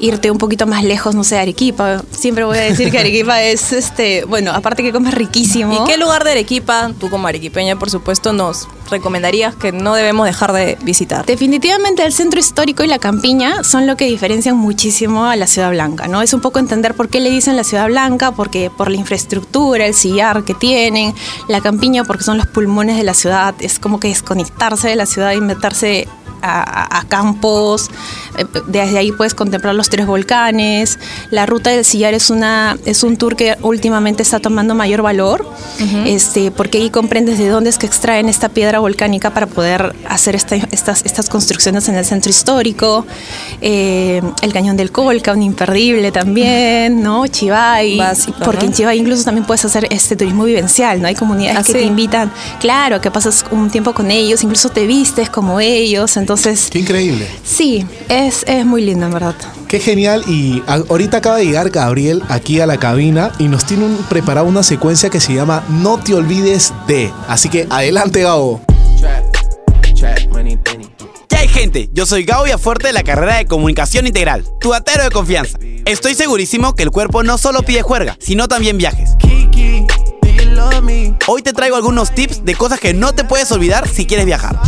irte 0.00 0.30
un 0.30 0.38
poquito 0.38 0.66
más 0.66 0.84
lejos, 0.84 1.14
no 1.14 1.24
sé, 1.24 1.38
Arequipa. 1.38 2.02
Siempre 2.10 2.44
voy 2.44 2.58
a 2.58 2.62
decir 2.62 2.90
que 2.90 2.98
Arequipa 2.98 3.42
es, 3.42 3.72
este, 3.72 4.24
bueno, 4.24 4.52
aparte 4.52 4.82
que 4.82 4.92
comes 4.92 5.14
riquísimo. 5.14 5.84
¿Y 5.84 5.88
qué 5.88 5.96
lugar 5.96 6.24
de 6.24 6.32
Arequipa, 6.32 6.92
tú 6.98 7.10
como 7.10 7.26
arequipeña, 7.28 7.78
por 7.78 7.90
supuesto, 7.90 8.32
nos 8.32 8.68
recomendarías 8.90 9.54
que 9.56 9.72
no 9.72 9.94
debemos 9.94 10.26
dejar 10.26 10.52
de 10.52 10.78
visitar? 10.82 11.24
Definitivamente 11.26 12.04
el 12.04 12.12
centro 12.12 12.40
histórico 12.40 12.84
y 12.84 12.86
la 12.86 12.98
campiña 12.98 13.64
son 13.64 13.86
lo 13.86 13.96
que 13.96 14.06
diferencian 14.06 14.56
muchísimo 14.56 15.26
a 15.26 15.36
la 15.36 15.46
Ciudad 15.46 15.70
Blanca, 15.70 16.08
¿no? 16.08 16.22
Es 16.22 16.32
un 16.34 16.40
poco 16.40 16.58
entender 16.58 16.94
por 16.94 17.08
qué 17.08 17.20
le 17.20 17.30
dicen 17.30 17.56
la 17.56 17.64
Ciudad 17.64 17.86
Blanca, 17.86 18.32
porque 18.32 18.70
por 18.70 18.90
la 18.90 18.96
infraestructura, 18.96 19.86
el 19.86 19.94
sillar 19.94 20.44
que 20.44 20.54
tienen, 20.54 21.14
la 21.48 21.60
campiña 21.60 22.04
porque 22.04 22.24
son 22.24 22.38
los 22.38 22.46
pulmones 22.46 22.96
de 22.96 23.04
la 23.04 23.14
ciudad, 23.14 23.54
es 23.60 23.78
como 23.78 24.00
que 24.00 24.08
desconectarse 24.08 24.88
de 24.88 24.96
la 24.96 25.06
ciudad 25.06 25.32
y 25.32 25.40
meterse 25.40 26.08
a, 26.42 26.98
a- 26.98 27.04
campos, 27.08 27.88
eh, 28.38 28.44
desde 28.66 28.98
ahí 28.98 29.12
puedes 29.12 29.34
contemplar 29.34 29.74
los 29.74 29.88
tres 29.88 30.06
volcanes, 30.06 30.98
la 31.30 31.46
ruta 31.46 31.70
del 31.70 31.84
sillar 31.84 32.14
es, 32.14 32.30
una, 32.30 32.76
es 32.84 33.02
un 33.04 33.16
tour 33.16 33.36
que 33.36 33.56
últimamente 33.62 34.22
está 34.22 34.40
tomando 34.40 34.74
mayor 34.74 35.02
valor, 35.02 35.48
este, 36.04 36.50
porque 36.50 36.78
ahí 36.78 36.90
comprendes 36.90 37.38
de 37.38 37.48
dónde 37.48 37.70
es 37.70 37.78
que 37.78 37.86
extraen 37.86 38.28
esta 38.28 38.48
piedra 38.48 38.78
volcánica 38.80 39.30
para 39.30 39.46
poder 39.46 39.94
hacer 40.08 40.34
esta- 40.34 40.56
estas, 40.70 41.04
estas 41.04 41.28
construcciones 41.28 41.88
en 41.88 41.94
el 41.94 42.04
centro 42.04 42.30
histórico, 42.30 43.06
eh, 43.60 44.20
el 44.42 44.52
cañón 44.52 44.76
del 44.76 44.90
Colca, 44.92 45.32
un 45.32 45.42
imperdible 45.42 46.12
también, 46.12 47.02
¿no? 47.02 47.26
Chivay, 47.26 47.98
Básico, 47.98 48.38
porque 48.44 48.60
¿no? 48.62 48.66
en 48.66 48.72
Chivay 48.72 48.98
incluso 48.98 49.24
también 49.24 49.46
puedes 49.46 49.64
hacer 49.64 49.86
este 49.90 50.16
turismo 50.16 50.44
vivencial, 50.44 51.00
¿no? 51.00 51.08
Hay 51.08 51.14
comunidades 51.14 51.58
Ah, 51.58 51.62
que 51.62 51.72
sí. 51.72 51.78
te 51.78 51.84
invitan, 51.84 52.30
claro, 52.60 53.00
que 53.00 53.10
pasas 53.10 53.44
un 53.50 53.70
tiempo 53.70 53.94
con 53.94 54.10
ellos, 54.10 54.42
incluso 54.42 54.68
te 54.70 54.86
vistes 54.86 55.30
como 55.30 55.60
ellos, 55.60 56.16
entonces 56.26 56.66
Qué 56.72 56.80
increíble. 56.80 57.24
sí, 57.44 57.86
es, 58.08 58.42
es 58.48 58.66
muy 58.66 58.82
lindo 58.82 59.06
en 59.06 59.12
verdad. 59.12 59.36
Qué 59.68 59.78
genial 59.78 60.24
y 60.26 60.60
a- 60.66 60.82
ahorita 60.90 61.18
acaba 61.18 61.36
de 61.36 61.44
llegar 61.44 61.70
Gabriel 61.70 62.20
aquí 62.28 62.58
a 62.60 62.66
la 62.66 62.78
cabina 62.78 63.30
y 63.38 63.46
nos 63.46 63.64
tiene 63.64 63.84
un- 63.84 63.96
preparado 64.08 64.44
una 64.48 64.64
secuencia 64.64 65.08
que 65.08 65.20
se 65.20 65.34
llama 65.34 65.62
No 65.68 65.98
te 66.00 66.14
olvides 66.14 66.72
de. 66.88 67.12
Así 67.28 67.48
que 67.48 67.68
adelante 67.70 68.22
Gabo. 68.22 68.60
¿Qué 71.28 71.36
hay 71.36 71.46
gente? 71.48 71.90
Yo 71.92 72.06
soy 72.06 72.24
Gao 72.24 72.44
Fuerte 72.58 72.88
de 72.88 72.92
la 72.92 73.04
carrera 73.04 73.36
de 73.36 73.46
Comunicación 73.46 74.08
Integral, 74.08 74.44
tu 74.60 74.74
atero 74.74 75.04
de 75.04 75.10
confianza. 75.10 75.58
Estoy 75.84 76.16
segurísimo 76.16 76.74
que 76.74 76.82
el 76.82 76.90
cuerpo 76.90 77.22
no 77.22 77.38
solo 77.38 77.62
pide 77.62 77.82
juerga, 77.82 78.16
sino 78.18 78.48
también 78.48 78.78
viajes. 78.78 79.10
Hoy 81.28 81.42
te 81.42 81.52
traigo 81.52 81.76
algunos 81.76 82.12
tips 82.12 82.44
de 82.44 82.54
cosas 82.56 82.80
que 82.80 82.94
no 82.94 83.12
te 83.14 83.22
puedes 83.22 83.50
olvidar 83.52 83.86
si 83.88 84.06
quieres 84.06 84.26
viajar. 84.26 84.58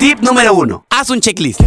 Tip 0.00 0.20
número 0.20 0.54
1. 0.54 0.86
Haz 0.88 1.10
un 1.10 1.20
checklist. 1.20 1.60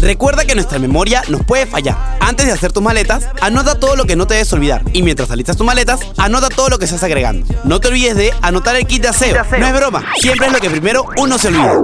Recuerda 0.00 0.44
que 0.44 0.54
nuestra 0.54 0.78
memoria 0.78 1.24
nos 1.26 1.44
puede 1.44 1.66
fallar. 1.66 2.16
Antes 2.20 2.46
de 2.46 2.52
hacer 2.52 2.70
tus 2.70 2.80
maletas, 2.80 3.26
anota 3.40 3.80
todo 3.80 3.96
lo 3.96 4.04
que 4.04 4.14
no 4.14 4.28
te 4.28 4.34
debes 4.34 4.52
olvidar. 4.52 4.84
Y 4.92 5.02
mientras 5.02 5.32
alistas 5.32 5.56
tus 5.56 5.66
maletas, 5.66 5.98
anota 6.16 6.48
todo 6.48 6.68
lo 6.68 6.78
que 6.78 6.84
estás 6.84 7.02
agregando. 7.02 7.44
No 7.64 7.80
te 7.80 7.88
olvides 7.88 8.14
de 8.14 8.32
anotar 8.40 8.76
el 8.76 8.86
kit 8.86 9.02
de 9.02 9.08
aseo. 9.08 9.42
No 9.58 9.66
es 9.66 9.74
broma, 9.74 10.04
siempre 10.16 10.46
es 10.46 10.52
lo 10.52 10.60
que 10.60 10.70
primero 10.70 11.06
uno 11.16 11.38
se 11.38 11.48
olvida. 11.48 11.74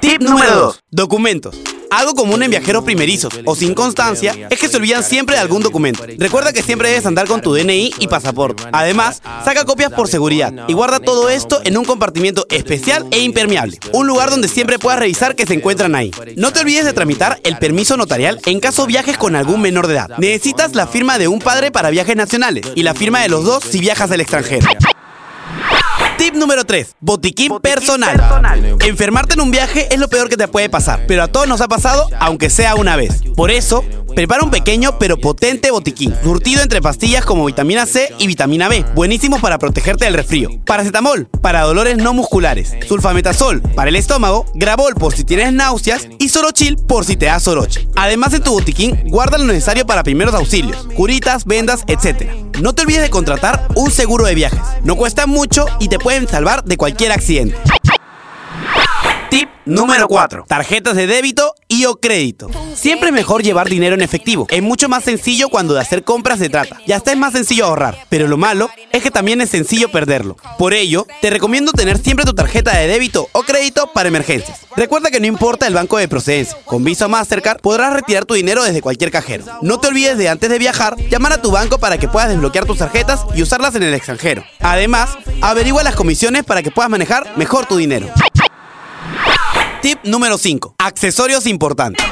Tip 0.00 0.20
número 0.20 0.56
2. 0.56 0.80
Documentos. 0.90 1.56
Algo 1.90 2.14
común 2.14 2.42
en 2.42 2.50
viajeros 2.50 2.84
primerizos 2.84 3.32
o 3.44 3.54
sin 3.54 3.74
constancia 3.74 4.34
es 4.50 4.58
que 4.58 4.68
se 4.68 4.76
olvidan 4.76 5.02
siempre 5.02 5.36
de 5.36 5.42
algún 5.42 5.62
documento. 5.62 6.04
Recuerda 6.18 6.52
que 6.52 6.62
siempre 6.62 6.88
debes 6.88 7.06
andar 7.06 7.26
con 7.26 7.40
tu 7.40 7.54
DNI 7.54 7.94
y 7.98 8.08
pasaporte. 8.08 8.64
Además, 8.72 9.22
saca 9.44 9.64
copias 9.64 9.92
por 9.92 10.08
seguridad 10.08 10.52
y 10.68 10.72
guarda 10.72 11.00
todo 11.00 11.28
esto 11.28 11.60
en 11.64 11.76
un 11.76 11.84
compartimiento 11.84 12.46
especial 12.50 13.06
e 13.10 13.20
impermeable. 13.20 13.78
Un 13.92 14.06
lugar 14.06 14.30
donde 14.30 14.48
siempre 14.48 14.78
puedas 14.78 14.98
revisar 14.98 15.36
que 15.36 15.46
se 15.46 15.54
encuentran 15.54 15.94
ahí. 15.94 16.10
No 16.36 16.52
te 16.52 16.60
olvides 16.60 16.84
de 16.84 16.92
tramitar 16.92 17.40
el 17.44 17.58
permiso 17.58 17.96
notarial 17.96 18.40
en 18.46 18.60
caso 18.60 18.86
viajes 18.86 19.18
con 19.18 19.36
algún 19.36 19.60
menor 19.60 19.86
de 19.86 19.94
edad. 19.94 20.10
Necesitas 20.18 20.74
la 20.74 20.86
firma 20.86 21.18
de 21.18 21.28
un 21.28 21.38
padre 21.38 21.70
para 21.70 21.90
viajes 21.90 22.16
nacionales 22.16 22.66
y 22.74 22.82
la 22.82 22.94
firma 22.94 23.20
de 23.20 23.28
los 23.28 23.44
dos 23.44 23.64
si 23.64 23.80
viajas 23.80 24.10
al 24.10 24.20
extranjero. 24.20 24.66
Tip 26.26 26.34
número 26.34 26.64
3. 26.64 26.96
Botiquín, 26.98 27.60
personal. 27.60 28.20
Enfermarte 28.80 29.34
en 29.34 29.42
un 29.42 29.52
viaje 29.52 29.86
es 29.94 30.00
lo 30.00 30.08
peor 30.08 30.28
que 30.28 30.36
te 30.36 30.48
puede 30.48 30.68
pasar, 30.68 31.04
pero 31.06 31.22
a 31.22 31.28
todos 31.28 31.46
nos 31.46 31.60
ha 31.60 31.68
pasado, 31.68 32.08
aunque 32.18 32.50
sea 32.50 32.74
una 32.74 32.96
vez. 32.96 33.22
Por 33.36 33.52
eso, 33.52 33.84
prepara 34.14 34.44
un 34.44 34.50
pequeño 34.50 34.98
pero 34.98 35.16
potente 35.18 35.70
botiquín, 35.70 36.14
surtido 36.22 36.62
entre 36.62 36.80
pastillas 36.80 37.24
como 37.24 37.44
vitamina 37.44 37.86
C 37.86 38.12
y 38.18 38.26
vitamina 38.26 38.68
B, 38.68 38.84
buenísimos 38.94 39.40
para 39.40 39.58
protegerte 39.58 40.04
del 40.04 40.14
resfrío. 40.14 40.50
Paracetamol, 40.64 41.26
para 41.40 41.62
dolores 41.62 41.98
no 41.98 42.12
musculares. 42.14 42.74
Sulfametasol, 42.86 43.62
para 43.62 43.88
el 43.88 43.96
estómago. 43.96 44.46
Gravol, 44.54 44.94
por 44.94 45.14
si 45.14 45.24
tienes 45.24 45.52
náuseas. 45.52 46.08
Y 46.18 46.28
Sorochil, 46.28 46.76
por 46.76 47.04
si 47.04 47.16
te 47.16 47.26
da 47.26 47.40
soroche. 47.40 47.88
Además, 47.96 48.32
en 48.34 48.42
tu 48.42 48.52
botiquín, 48.52 48.98
guarda 49.06 49.38
lo 49.38 49.44
necesario 49.44 49.86
para 49.86 50.02
primeros 50.02 50.34
auxilios, 50.34 50.88
curitas, 50.94 51.44
vendas, 51.44 51.84
etc. 51.86 52.30
No 52.60 52.74
te 52.74 52.82
olvides 52.82 53.02
de 53.02 53.10
contratar 53.10 53.68
un 53.74 53.90
seguro 53.90 54.24
de 54.24 54.34
viajes. 54.34 54.60
No 54.84 54.96
cuesta 54.96 55.26
mucho 55.26 55.66
y 55.78 55.88
te 55.88 55.98
pueden 55.98 56.28
salvar 56.28 56.64
de 56.64 56.76
cualquier 56.76 57.12
accidente. 57.12 57.56
Tip 59.30 59.48
número 59.64 60.08
4. 60.08 60.44
Tarjetas 60.48 60.94
de 60.94 61.06
débito 61.06 61.54
y 61.68 61.84
o 61.86 61.96
crédito. 61.96 62.50
Siempre 62.74 63.08
es 63.08 63.14
mejor 63.14 63.42
llevar 63.42 63.68
dinero 63.68 63.94
en 63.94 64.02
efectivo. 64.02 64.46
Es 64.50 64.62
mucho 64.62 64.88
más 64.88 65.04
sencillo 65.04 65.48
cuando 65.48 65.74
de 65.74 65.80
hacer 65.80 66.04
compras 66.04 66.38
se 66.38 66.48
trata. 66.48 66.80
Y 66.86 66.92
hasta 66.92 67.12
es 67.12 67.18
más 67.18 67.32
sencillo 67.32 67.66
ahorrar. 67.66 67.98
Pero 68.08 68.28
lo 68.28 68.36
malo 68.36 68.70
es 68.92 69.02
que 69.02 69.10
también 69.10 69.40
es 69.40 69.50
sencillo 69.50 69.90
perderlo. 69.90 70.36
Por 70.58 70.74
ello, 70.74 71.06
te 71.20 71.30
recomiendo 71.30 71.72
tener 71.72 71.98
siempre 71.98 72.24
tu 72.24 72.34
tarjeta 72.34 72.76
de 72.76 72.86
débito 72.86 73.28
o 73.32 73.42
crédito 73.42 73.90
para 73.92 74.08
emergencias. 74.08 74.60
Recuerda 74.76 75.10
que 75.10 75.20
no 75.20 75.26
importa 75.26 75.66
el 75.66 75.74
banco 75.74 75.96
de 75.98 76.08
procedencia. 76.08 76.56
Con 76.64 76.84
Visa 76.84 77.06
o 77.06 77.08
Mastercard 77.08 77.60
podrás 77.60 77.92
retirar 77.92 78.24
tu 78.24 78.34
dinero 78.34 78.62
desde 78.62 78.82
cualquier 78.82 79.10
cajero. 79.10 79.44
No 79.62 79.80
te 79.80 79.88
olvides 79.88 80.18
de 80.18 80.28
antes 80.28 80.50
de 80.50 80.58
viajar, 80.58 80.96
llamar 81.10 81.32
a 81.32 81.42
tu 81.42 81.50
banco 81.50 81.78
para 81.78 81.98
que 81.98 82.08
puedas 82.08 82.28
desbloquear 82.28 82.66
tus 82.66 82.78
tarjetas 82.78 83.20
y 83.34 83.42
usarlas 83.42 83.74
en 83.74 83.82
el 83.82 83.94
extranjero. 83.94 84.44
Además, 84.60 85.10
averigua 85.40 85.82
las 85.82 85.96
comisiones 85.96 86.44
para 86.44 86.62
que 86.62 86.70
puedas 86.70 86.90
manejar 86.90 87.36
mejor 87.36 87.66
tu 87.66 87.76
dinero. 87.76 88.08
Tip 89.86 90.00
número 90.02 90.36
5. 90.36 90.74
Accesorios 90.78 91.46
importantes. 91.46 92.04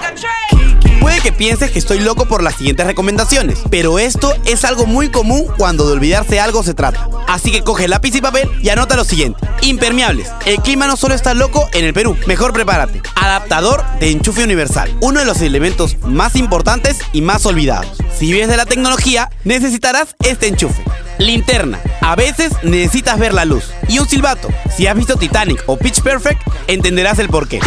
Puede 1.01 1.21
que 1.21 1.33
pienses 1.33 1.73
que 1.73 1.81
estoy 1.81 1.99
loco 1.99 2.25
por 2.25 2.41
las 2.41 2.55
siguientes 2.55 2.87
recomendaciones, 2.87 3.59
pero 3.69 3.99
esto 3.99 4.33
es 4.45 4.65
algo 4.65 4.87
muy 4.87 5.09
común 5.09 5.49
cuando 5.59 5.85
de 5.85 5.95
olvidarse 5.95 6.39
algo 6.39 6.63
se 6.63 6.75
trata. 6.75 7.11
Así 7.27 7.51
que 7.51 7.63
coge 7.65 7.89
lápiz 7.89 8.15
y 8.15 8.21
papel 8.21 8.49
y 8.63 8.69
anota 8.69 8.95
lo 8.95 9.03
siguiente. 9.03 9.45
Impermeables. 9.63 10.31
El 10.47 10.59
clima 10.59 10.87
no 10.87 10.97
solo 10.97 11.17
está 11.17 11.35
loco 11.35 11.69
en 11.73 11.85
el 11.85 11.93
Perú, 11.93 12.17
mejor 12.29 12.53
prepárate. 12.53 13.03
Adaptador 13.17 13.83
de 13.99 14.13
enchufe 14.13 14.45
universal. 14.45 14.97
Uno 15.01 15.19
de 15.19 15.27
los 15.27 15.41
elementos 15.41 15.97
más 16.03 16.37
importantes 16.37 17.01
y 17.13 17.23
más 17.23 17.45
olvidados. 17.45 17.99
Si 18.17 18.31
vives 18.31 18.47
de 18.47 18.57
la 18.57 18.67
tecnología, 18.67 19.31
necesitarás 19.43 20.15
este 20.21 20.47
enchufe. 20.47 20.81
Linterna. 21.19 21.81
A 22.01 22.17
veces 22.17 22.53
necesitas 22.63 23.19
ver 23.19 23.35
la 23.35 23.45
luz. 23.45 23.73
Y 23.89 23.99
un 23.99 24.09
silbato. 24.09 24.49
Si 24.77 24.87
has 24.87 24.97
visto 24.97 25.17
Titanic 25.17 25.63
o 25.67 25.77
Pitch 25.77 26.03
Perfect, 26.03 26.41
entenderás 26.67 27.19
el 27.19 27.29
porqué. 27.29 27.61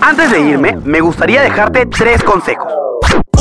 Antes 0.00 0.30
de 0.30 0.40
irme, 0.40 0.76
me 0.84 1.00
gustaría 1.00 1.42
dejarte 1.42 1.86
tres 1.86 2.22
consejos. 2.22 2.83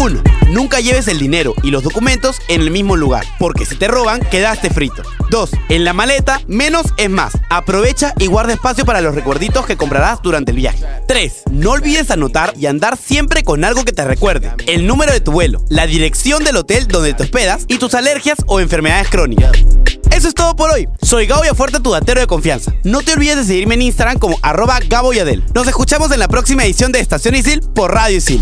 1. 0.03 0.21
Nunca 0.49 0.81
lleves 0.81 1.07
el 1.07 1.17
dinero 1.17 1.53
y 1.63 1.71
los 1.71 1.81
documentos 1.81 2.41
en 2.49 2.59
el 2.59 2.71
mismo 2.71 2.97
lugar, 2.97 3.23
porque 3.39 3.65
si 3.65 3.77
te 3.77 3.87
roban, 3.87 4.19
quedaste 4.19 4.69
frito. 4.69 5.01
2. 5.29 5.51
En 5.69 5.85
la 5.85 5.93
maleta, 5.93 6.41
menos 6.45 6.87
es 6.97 7.09
más. 7.09 7.37
Aprovecha 7.49 8.13
y 8.19 8.27
guarda 8.27 8.51
espacio 8.51 8.85
para 8.85 8.99
los 8.99 9.15
recuerditos 9.15 9.65
que 9.65 9.77
comprarás 9.77 10.21
durante 10.21 10.51
el 10.51 10.57
viaje. 10.57 10.83
3. 11.07 11.43
No 11.51 11.71
olvides 11.71 12.11
anotar 12.11 12.53
y 12.59 12.65
andar 12.65 12.97
siempre 12.97 13.43
con 13.43 13.63
algo 13.63 13.85
que 13.85 13.93
te 13.93 14.03
recuerde. 14.03 14.51
El 14.67 14.87
número 14.87 15.13
de 15.13 15.21
tu 15.21 15.31
vuelo, 15.31 15.63
la 15.69 15.87
dirección 15.87 16.43
del 16.43 16.57
hotel 16.57 16.89
donde 16.89 17.13
te 17.13 17.23
hospedas 17.23 17.63
y 17.69 17.77
tus 17.77 17.93
alergias 17.93 18.39
o 18.45 18.59
enfermedades 18.59 19.07
crónicas. 19.07 19.51
Eso 20.23 20.29
es 20.29 20.35
todo 20.35 20.55
por 20.55 20.71
hoy. 20.71 20.87
Soy 21.01 21.27
Gabo 21.27 21.43
Fuerte, 21.53 21.81
tu 21.81 21.91
datero 21.91 22.21
de 22.21 22.27
confianza. 22.27 22.73
No 22.85 23.01
te 23.01 23.11
olvides 23.11 23.35
de 23.35 23.43
seguirme 23.43 23.73
en 23.75 23.81
Instagram 23.81 24.19
como 24.19 24.39
arroba 24.41 24.79
Gabo 24.87 25.11
Yadel. 25.11 25.43
Nos 25.53 25.67
escuchamos 25.67 26.13
en 26.13 26.19
la 26.19 26.29
próxima 26.29 26.63
edición 26.63 26.93
de 26.93 27.01
Estación 27.01 27.35
Isil 27.35 27.59
por 27.59 27.93
Radio 27.93 28.15
Isil. 28.15 28.41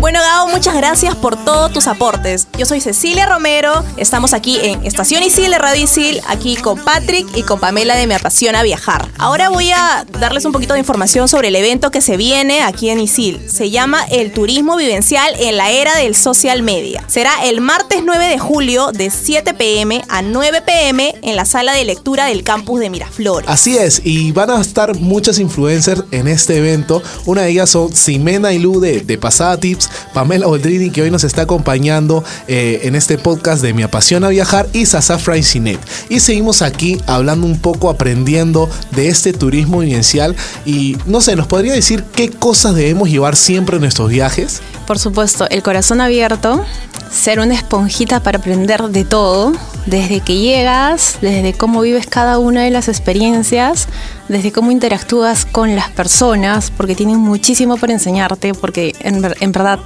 Bueno, 0.00 0.20
Gabo, 0.20 0.50
muchas 0.50 0.76
gracias 0.76 1.14
por 1.14 1.42
todos 1.42 1.72
tus 1.72 1.86
aportes. 1.86 2.48
Yo 2.58 2.66
soy 2.66 2.80
Cecilia 2.80 3.26
Romero, 3.26 3.82
estamos 3.96 4.34
aquí 4.34 4.58
en 4.62 4.84
Estación 4.84 5.22
Isil 5.22 5.50
de 5.50 5.58
Radio 5.58 5.84
Isil, 5.84 6.20
aquí 6.28 6.56
con 6.56 6.78
Patrick 6.78 7.26
y 7.34 7.42
con 7.42 7.58
Pamela 7.58 7.96
de 7.96 8.06
Me 8.06 8.14
Apasiona 8.14 8.62
Viajar. 8.62 9.08
Ahora 9.18 9.48
voy 9.48 9.70
a 9.72 10.06
darles 10.20 10.44
un 10.44 10.52
poquito 10.52 10.74
de 10.74 10.80
información 10.80 11.28
sobre 11.28 11.48
el 11.48 11.56
evento 11.56 11.90
que 11.90 12.02
se 12.02 12.18
viene 12.18 12.62
aquí 12.62 12.90
en 12.90 13.00
Isil. 13.00 13.40
Se 13.48 13.70
llama 13.70 14.04
El 14.10 14.32
Turismo 14.32 14.76
Vivencial 14.76 15.34
en 15.38 15.56
la 15.56 15.70
Era 15.70 15.96
del 15.96 16.14
Social 16.14 16.62
Media. 16.62 17.02
Será 17.06 17.32
el 17.44 17.62
martes 17.62 18.02
9 18.04 18.28
de 18.28 18.38
julio 18.38 18.92
de 18.92 19.10
7 19.10 19.54
pm 19.54 20.04
a 20.08 20.20
9 20.20 20.62
pm 20.62 21.14
en 21.22 21.36
la 21.36 21.46
sala 21.46 21.72
de 21.72 21.84
lectura 21.84 22.26
del 22.26 22.44
campus 22.44 22.80
de 22.80 22.90
Miraflores. 22.90 23.48
Así 23.48 23.78
es, 23.78 24.02
y 24.04 24.30
van 24.32 24.50
a 24.50 24.60
estar 24.60 24.94
muchas 24.96 25.38
influencers 25.38 26.04
en 26.10 26.28
este 26.28 26.58
evento. 26.58 27.02
Una 27.24 27.42
de 27.42 27.50
ellas 27.50 27.70
son 27.70 27.92
Ximena 27.92 28.52
y 28.52 28.58
Lu 28.58 28.78
de, 28.78 29.00
de 29.00 29.18
Pasada 29.18 29.58
Tips, 29.58 29.85
Pamela 30.12 30.46
Oldrini, 30.46 30.90
que 30.90 31.02
hoy 31.02 31.10
nos 31.10 31.24
está 31.24 31.42
acompañando 31.42 32.24
eh, 32.48 32.80
en 32.84 32.94
este 32.94 33.18
podcast 33.18 33.62
de 33.62 33.74
Mi 33.74 33.82
Apasiona 33.82 34.28
Viajar, 34.28 34.66
y 34.72 34.86
Sasa 34.86 35.18
Francinet. 35.18 35.80
Y 36.08 36.20
seguimos 36.20 36.62
aquí 36.62 37.00
hablando 37.06 37.46
un 37.46 37.58
poco, 37.58 37.90
aprendiendo 37.90 38.68
de 38.92 39.08
este 39.08 39.32
turismo 39.32 39.80
vivencial. 39.80 40.34
Y 40.64 40.96
no 41.06 41.20
sé, 41.20 41.36
¿nos 41.36 41.46
podría 41.46 41.72
decir 41.72 42.04
qué 42.14 42.30
cosas 42.30 42.74
debemos 42.74 43.08
llevar 43.08 43.36
siempre 43.36 43.76
en 43.76 43.82
nuestros 43.82 44.10
viajes? 44.10 44.60
Por 44.86 44.98
supuesto, 44.98 45.46
el 45.50 45.62
corazón 45.62 46.00
abierto, 46.00 46.64
ser 47.10 47.40
una 47.40 47.54
esponjita 47.54 48.20
para 48.20 48.38
aprender 48.38 48.82
de 48.84 49.04
todo, 49.04 49.52
desde 49.86 50.20
que 50.20 50.36
llegas, 50.38 51.18
desde 51.20 51.54
cómo 51.54 51.80
vives 51.80 52.06
cada 52.06 52.38
una 52.38 52.62
de 52.62 52.70
las 52.70 52.88
experiencias, 52.88 53.88
desde 54.28 54.52
cómo 54.52 54.70
interactúas 54.70 55.44
con 55.44 55.76
las 55.76 55.90
personas, 55.90 56.70
porque 56.76 56.94
tienen 56.94 57.18
muchísimo 57.18 57.76
por 57.76 57.90
enseñarte, 57.90 58.54
porque 58.54 58.94
en, 59.00 59.22
ver- 59.22 59.36
en 59.40 59.52
verdad, 59.52 59.78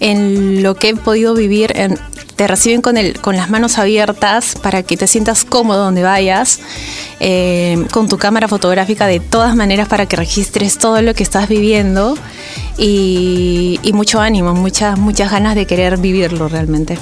en 0.00 0.62
lo 0.62 0.74
que 0.74 0.90
he 0.90 0.94
podido 0.96 1.34
vivir, 1.34 1.72
te 2.36 2.46
reciben 2.46 2.82
con, 2.82 2.96
el, 2.96 3.20
con 3.20 3.36
las 3.36 3.50
manos 3.50 3.78
abiertas 3.78 4.54
para 4.62 4.82
que 4.84 4.96
te 4.96 5.06
sientas 5.06 5.44
cómodo 5.44 5.84
donde 5.84 6.02
vayas, 6.02 6.60
eh, 7.18 7.84
con 7.92 8.08
tu 8.08 8.16
cámara 8.16 8.46
fotográfica 8.46 9.06
de 9.06 9.18
todas 9.18 9.56
maneras 9.56 9.88
para 9.88 10.06
que 10.06 10.14
registres 10.16 10.78
todo 10.78 11.02
lo 11.02 11.14
que 11.14 11.24
estás 11.24 11.48
viviendo 11.48 12.16
y, 12.76 13.80
mucho 13.92 14.20
ánimo, 14.20 14.54
muchas, 14.54 14.98
muchas 14.98 15.32
ganas 15.32 15.54
de 15.56 15.66
querer 15.66 15.96
vivirlo 15.98 16.46
realmente. 16.48 16.96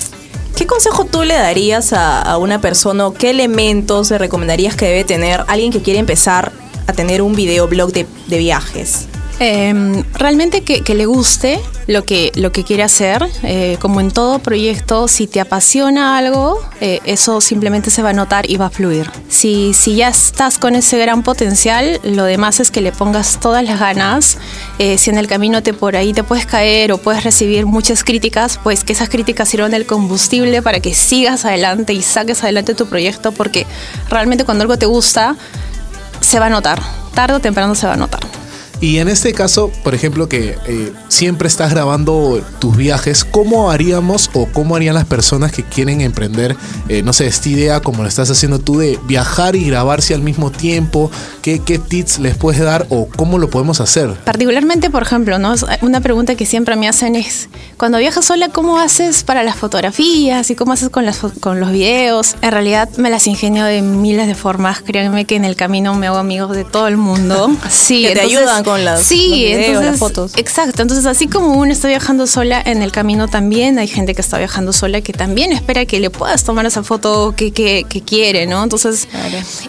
¿Qué 0.57 0.67
consejo 0.67 1.05
tú 1.05 1.23
le 1.23 1.35
darías 1.35 1.93
a, 1.93 2.23
a 2.23 2.39
una 2.39 2.63
persona 2.63 3.07
o 3.07 3.13
qué 3.13 3.29
elementos 3.29 4.11
le 4.11 4.17
recomendarías 4.17 4.75
que 4.75 4.87
debe 4.87 5.05
tener 5.05 5.45
alguien 5.49 5.71
que 5.71 5.83
quiere 5.83 5.99
empezar 6.01 6.51
a 6.87 6.93
tener 6.93 7.23
un 7.23 7.35
videoblog 7.35 7.93
de, 7.93 8.07
de 8.27 8.39
viajes? 8.39 9.07
Eh, 9.39 10.03
realmente 10.15 10.63
que, 10.63 10.81
que 10.81 10.95
le 10.95 11.05
guste 11.05 11.61
lo 11.87 12.05
que, 12.05 12.33
lo 12.35 12.53
que 12.53 12.65
quiere 12.65 12.83
hacer. 12.83 13.27
Eh, 13.43 13.77
como 13.81 14.01
en 14.01 14.11
todo 14.11 14.39
proyecto, 14.39 15.09
si 15.09 15.27
te 15.27 15.41
apasiona 15.41 16.17
algo, 16.17 16.61
eh, 16.81 17.01
eso 17.05 17.41
simplemente 17.41 17.91
se 17.91 18.03
va 18.03 18.11
a 18.11 18.13
notar 18.13 18.51
y 18.51 18.57
va 18.57 18.67
a 18.67 18.71
fluir. 18.71 19.11
Si, 19.29 19.75
si 19.75 19.97
ya 19.97 20.09
estás 20.09 20.59
con 20.59 20.75
ese 20.75 20.99
gran 20.99 21.23
potencial, 21.23 22.01
lo 22.03 22.25
demás 22.25 22.61
es 22.61 22.71
que 22.71 22.81
le 22.81 22.93
pongas 22.93 23.39
todas 23.41 23.65
las 23.65 23.79
ganas. 23.79 24.39
Eh, 24.79 24.99
si 24.99 25.11
en 25.11 25.19
el 25.19 25.27
camino 25.27 25.63
te 25.63 25.73
por 25.73 25.97
ahí 25.97 26.13
te 26.13 26.25
puedes 26.25 26.47
caer 26.47 26.93
o 26.93 26.99
puedes 26.99 27.25
recibir 27.25 27.67
muchas 27.67 28.05
críticas, 28.05 28.59
pues 28.63 28.85
que 28.85 28.93
esas 28.93 29.09
críticas 29.09 29.49
sirvan 29.49 29.71
del 29.71 29.87
combustible 29.87 30.63
para 30.63 30.81
que 30.81 30.95
sigas 30.95 31.45
adelante 31.45 31.93
y 31.93 32.03
saques 32.03 32.43
adelante 32.43 32.75
tu 32.75 32.87
proyecto, 32.87 33.33
porque 33.33 33.67
realmente 34.09 34.45
cuando 34.45 34.63
algo 34.63 34.79
te 34.79 34.87
gusta, 34.87 35.37
se 36.27 36.41
va 36.41 36.47
a 36.47 36.51
notar. 36.51 36.83
Tarde 37.15 37.35
o 37.35 37.41
temprano 37.41 37.77
se 37.77 37.87
va 37.87 37.93
a 37.93 37.97
notar. 37.97 38.21
Y 38.81 38.99
en 38.99 39.09
este 39.09 39.33
caso, 39.33 39.71
por 39.83 39.95
ejemplo, 39.95 40.29
que 40.29 40.57
eh, 40.67 40.93
siempre 41.09 41.49
estás 41.49 41.71
grabando 41.71 42.43
tus 42.59 42.77
viajes, 42.77 43.25
¿cómo 43.25 43.71
haríamos 43.71 44.31
o 44.35 44.47
cómo 44.47 44.77
harían 44.77 44.95
las 44.95 45.07
personas 45.07 45.53
que 45.53 45.63
quieren 45.63 46.01
emprender, 46.01 46.57
eh, 46.89 47.03
no 47.03 47.13
sé, 47.13 47.27
esta 47.27 47.49
idea 47.49 47.81
como 47.81 48.03
lo 48.03 48.09
estás 48.09 48.31
haciendo 48.31 48.59
tú 48.59 48.79
de 48.79 48.99
viajar 49.07 49.57
y 49.57 49.65
grabarse 49.65 50.15
al 50.15 50.23
mismo 50.23 50.51
tiempo? 50.51 51.11
¿Qué, 51.41 51.61
¿Qué 51.61 51.79
tips 51.79 52.19
les 52.19 52.37
puedes 52.37 52.61
dar 52.61 52.87
o 52.91 53.09
cómo 53.17 53.39
lo 53.39 53.49
podemos 53.49 53.81
hacer? 53.81 54.13
Particularmente, 54.25 54.91
por 54.91 55.03
ejemplo, 55.03 55.39
¿no? 55.39 55.55
una 55.81 56.01
pregunta 56.01 56.35
que 56.35 56.45
siempre 56.45 56.77
me 56.77 56.89
hacen 56.89 57.17
es, 57.17 57.49
cuando 57.77 57.99
viajas 57.99 58.25
sola, 58.25 58.51
¿cómo 58.51 58.79
haces 58.79 59.25
para 59.25 59.43
las 59.43 59.57
fotografías 59.57 60.51
y 60.51 60.55
cómo 60.55 60.73
haces 60.73 60.91
con, 60.91 61.07
las, 61.07 61.19
con 61.41 61.61
los 61.61 61.73
videos? 61.73 62.37
En 62.43 62.51
realidad 62.51 62.89
me 62.99 63.11
las 63.11 63.27
ingenio 63.27 63.65
de 63.65 63.83
miles 63.83 64.27
de 64.27 64.35
formas. 64.35 64.83
Créanme 64.83 65.25
que 65.25 65.37
en 65.37 65.45
el 65.45 65.57
camino 65.57 65.95
me 65.95 66.09
hago 66.09 66.19
amigos 66.19 66.55
de 66.55 66.65
todo 66.65 66.89
el 66.89 66.97
mundo. 66.97 67.51
Sí, 67.69 68.03
que 68.09 68.15
te 68.15 68.21
ayudan 68.21 68.65
con 68.67 68.85
las, 68.85 69.05
sí, 69.05 69.55
los 69.73 69.85
las 69.85 69.97
fotos. 69.97 70.33
Exacto. 70.37 70.83
Entonces, 70.83 71.07
así 71.07 71.29
como 71.29 71.53
uno 71.53 71.71
está 71.71 71.87
viajando 71.87 72.27
sola 72.27 72.61
en 72.61 72.83
el 72.83 72.91
camino, 72.91 73.29
también 73.29 73.79
hay 73.79 73.87
gente 73.87 74.13
que 74.13 74.21
está 74.21 74.39
viajando 74.39 74.73
sola 74.73 75.03
que 75.03 75.13
también 75.13 75.53
espera 75.53 75.87
que 75.87 76.01
le 76.01 76.11
puedas 76.11 76.43
tomar 76.43 76.67
esa 76.67 76.83
foto 76.83 77.33
que, 77.37 77.53
que, 77.53 78.03
quiere, 78.05 78.49
¿no? 78.49 78.65
Entonces, 78.65 79.07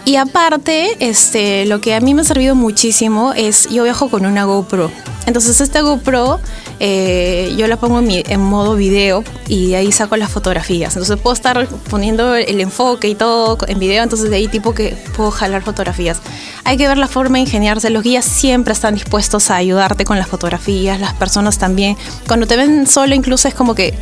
y 0.04 0.16
aparte, 0.16 0.96
este, 0.98 1.64
lo 1.66 1.80
que 1.80 1.94
a 1.94 2.00
mí 2.00 2.12
me 2.12 2.22
ha 2.22 2.24
servido 2.24 2.56
muchísimo 2.56 3.34
es, 3.34 3.68
yo 3.68 3.84
viajo 3.84 4.10
con 4.10 4.26
una 4.26 4.42
GoPro. 4.42 4.90
Entonces, 5.26 5.60
esta 5.60 5.80
GoPro 5.80 6.40
eh, 6.80 7.54
yo 7.56 7.66
la 7.66 7.76
pongo 7.76 7.98
en, 7.98 8.10
en, 8.10 8.40
modo 8.40 8.76
video 8.76 9.24
y 9.48 9.74
ahí 9.74 9.90
saco 9.90 10.16
las 10.16 10.30
fotografías. 10.30 10.94
Entonces 10.94 11.18
puedo 11.20 11.34
estar 11.34 11.66
poniendo 11.90 12.34
el 12.36 12.60
enfoque 12.60 13.08
y 13.08 13.14
todo 13.14 13.58
en 13.66 13.78
video, 13.78 14.02
entonces 14.02 14.30
de 14.30 14.36
ahí 14.36 14.48
tipo 14.48 14.74
que 14.74 14.96
puedo 15.16 15.30
jalar 15.30 15.62
fotografías. 15.62 16.20
Hay 16.64 16.76
que 16.76 16.86
ver 16.86 16.98
la 16.98 17.08
forma 17.08 17.38
de 17.38 17.42
ingeniarse. 17.42 17.90
Los 17.90 18.02
guías 18.02 18.24
siempre 18.24 18.72
están 18.72 18.94
dispuestos 18.94 19.50
a 19.50 19.56
ayudarte 19.56 20.04
con 20.04 20.18
las 20.18 20.28
fotografías, 20.28 21.00
las 21.00 21.14
personas 21.14 21.58
también. 21.58 21.96
Cuando 22.26 22.46
te 22.46 22.56
ven 22.56 22.86
solo 22.86 23.14
incluso 23.14 23.48
es 23.48 23.54
como 23.54 23.74
que 23.74 23.94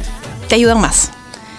te 0.49 0.55
ayudan 0.55 0.81
más. 0.81 1.11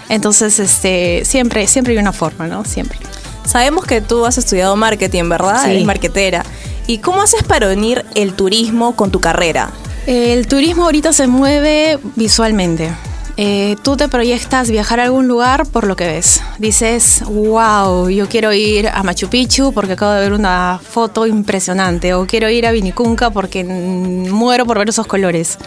Entonces, 0.10 0.60
este, 0.60 1.24
siempre, 1.26 1.68
siempre 1.68 1.94
hay 1.94 2.00
una 2.00 2.14
forma, 2.14 2.48
¿no? 2.48 2.64
Siempre. 2.64 2.98
Sabemos 3.46 3.86
que 3.86 4.02
tú 4.02 4.26
has 4.26 4.38
estudiado 4.38 4.76
marketing, 4.76 5.30
¿verdad? 5.30 5.64
Sí. 5.64 5.72
Eres 5.72 5.86
marketera. 5.86 6.46
¿Y 6.86 7.00
cómo 7.00 7.22
haces 7.22 7.44
para 7.44 7.72
unir 7.72 8.06
el 8.16 8.34
turismo 8.34 8.96
con 8.96 9.12
tu 9.12 9.20
carrera? 9.20 9.72
El 10.08 10.48
turismo 10.48 10.86
ahorita 10.86 11.12
se 11.12 11.28
mueve 11.28 12.00
visualmente. 12.16 12.92
Eh, 13.36 13.76
tú 13.84 13.98
te 13.98 14.08
proyectas 14.08 14.72
viajar 14.72 15.02
a 15.02 15.04
algún 15.04 15.28
lugar 15.28 15.66
por 15.68 15.86
lo 15.86 15.98
que 15.98 16.08
ves. 16.08 16.42
Dices, 16.60 17.24
wow, 17.28 18.10
yo 18.10 18.30
quiero 18.30 18.54
ir 18.54 18.88
a 18.88 19.04
Machu 19.04 19.28
Picchu 19.28 19.74
porque 19.74 19.94
acabo 19.94 20.14
de 20.14 20.22
ver 20.22 20.32
una 20.32 20.80
foto 20.82 21.28
impresionante. 21.28 22.14
O 22.14 22.26
quiero 22.26 22.50
ir 22.50 22.66
a 22.66 22.72
Vinicunca 22.72 23.32
porque 23.32 23.66
muero 23.66 24.66
por 24.66 24.80
ver 24.80 24.88
esos 24.88 25.08
colores 25.08 25.58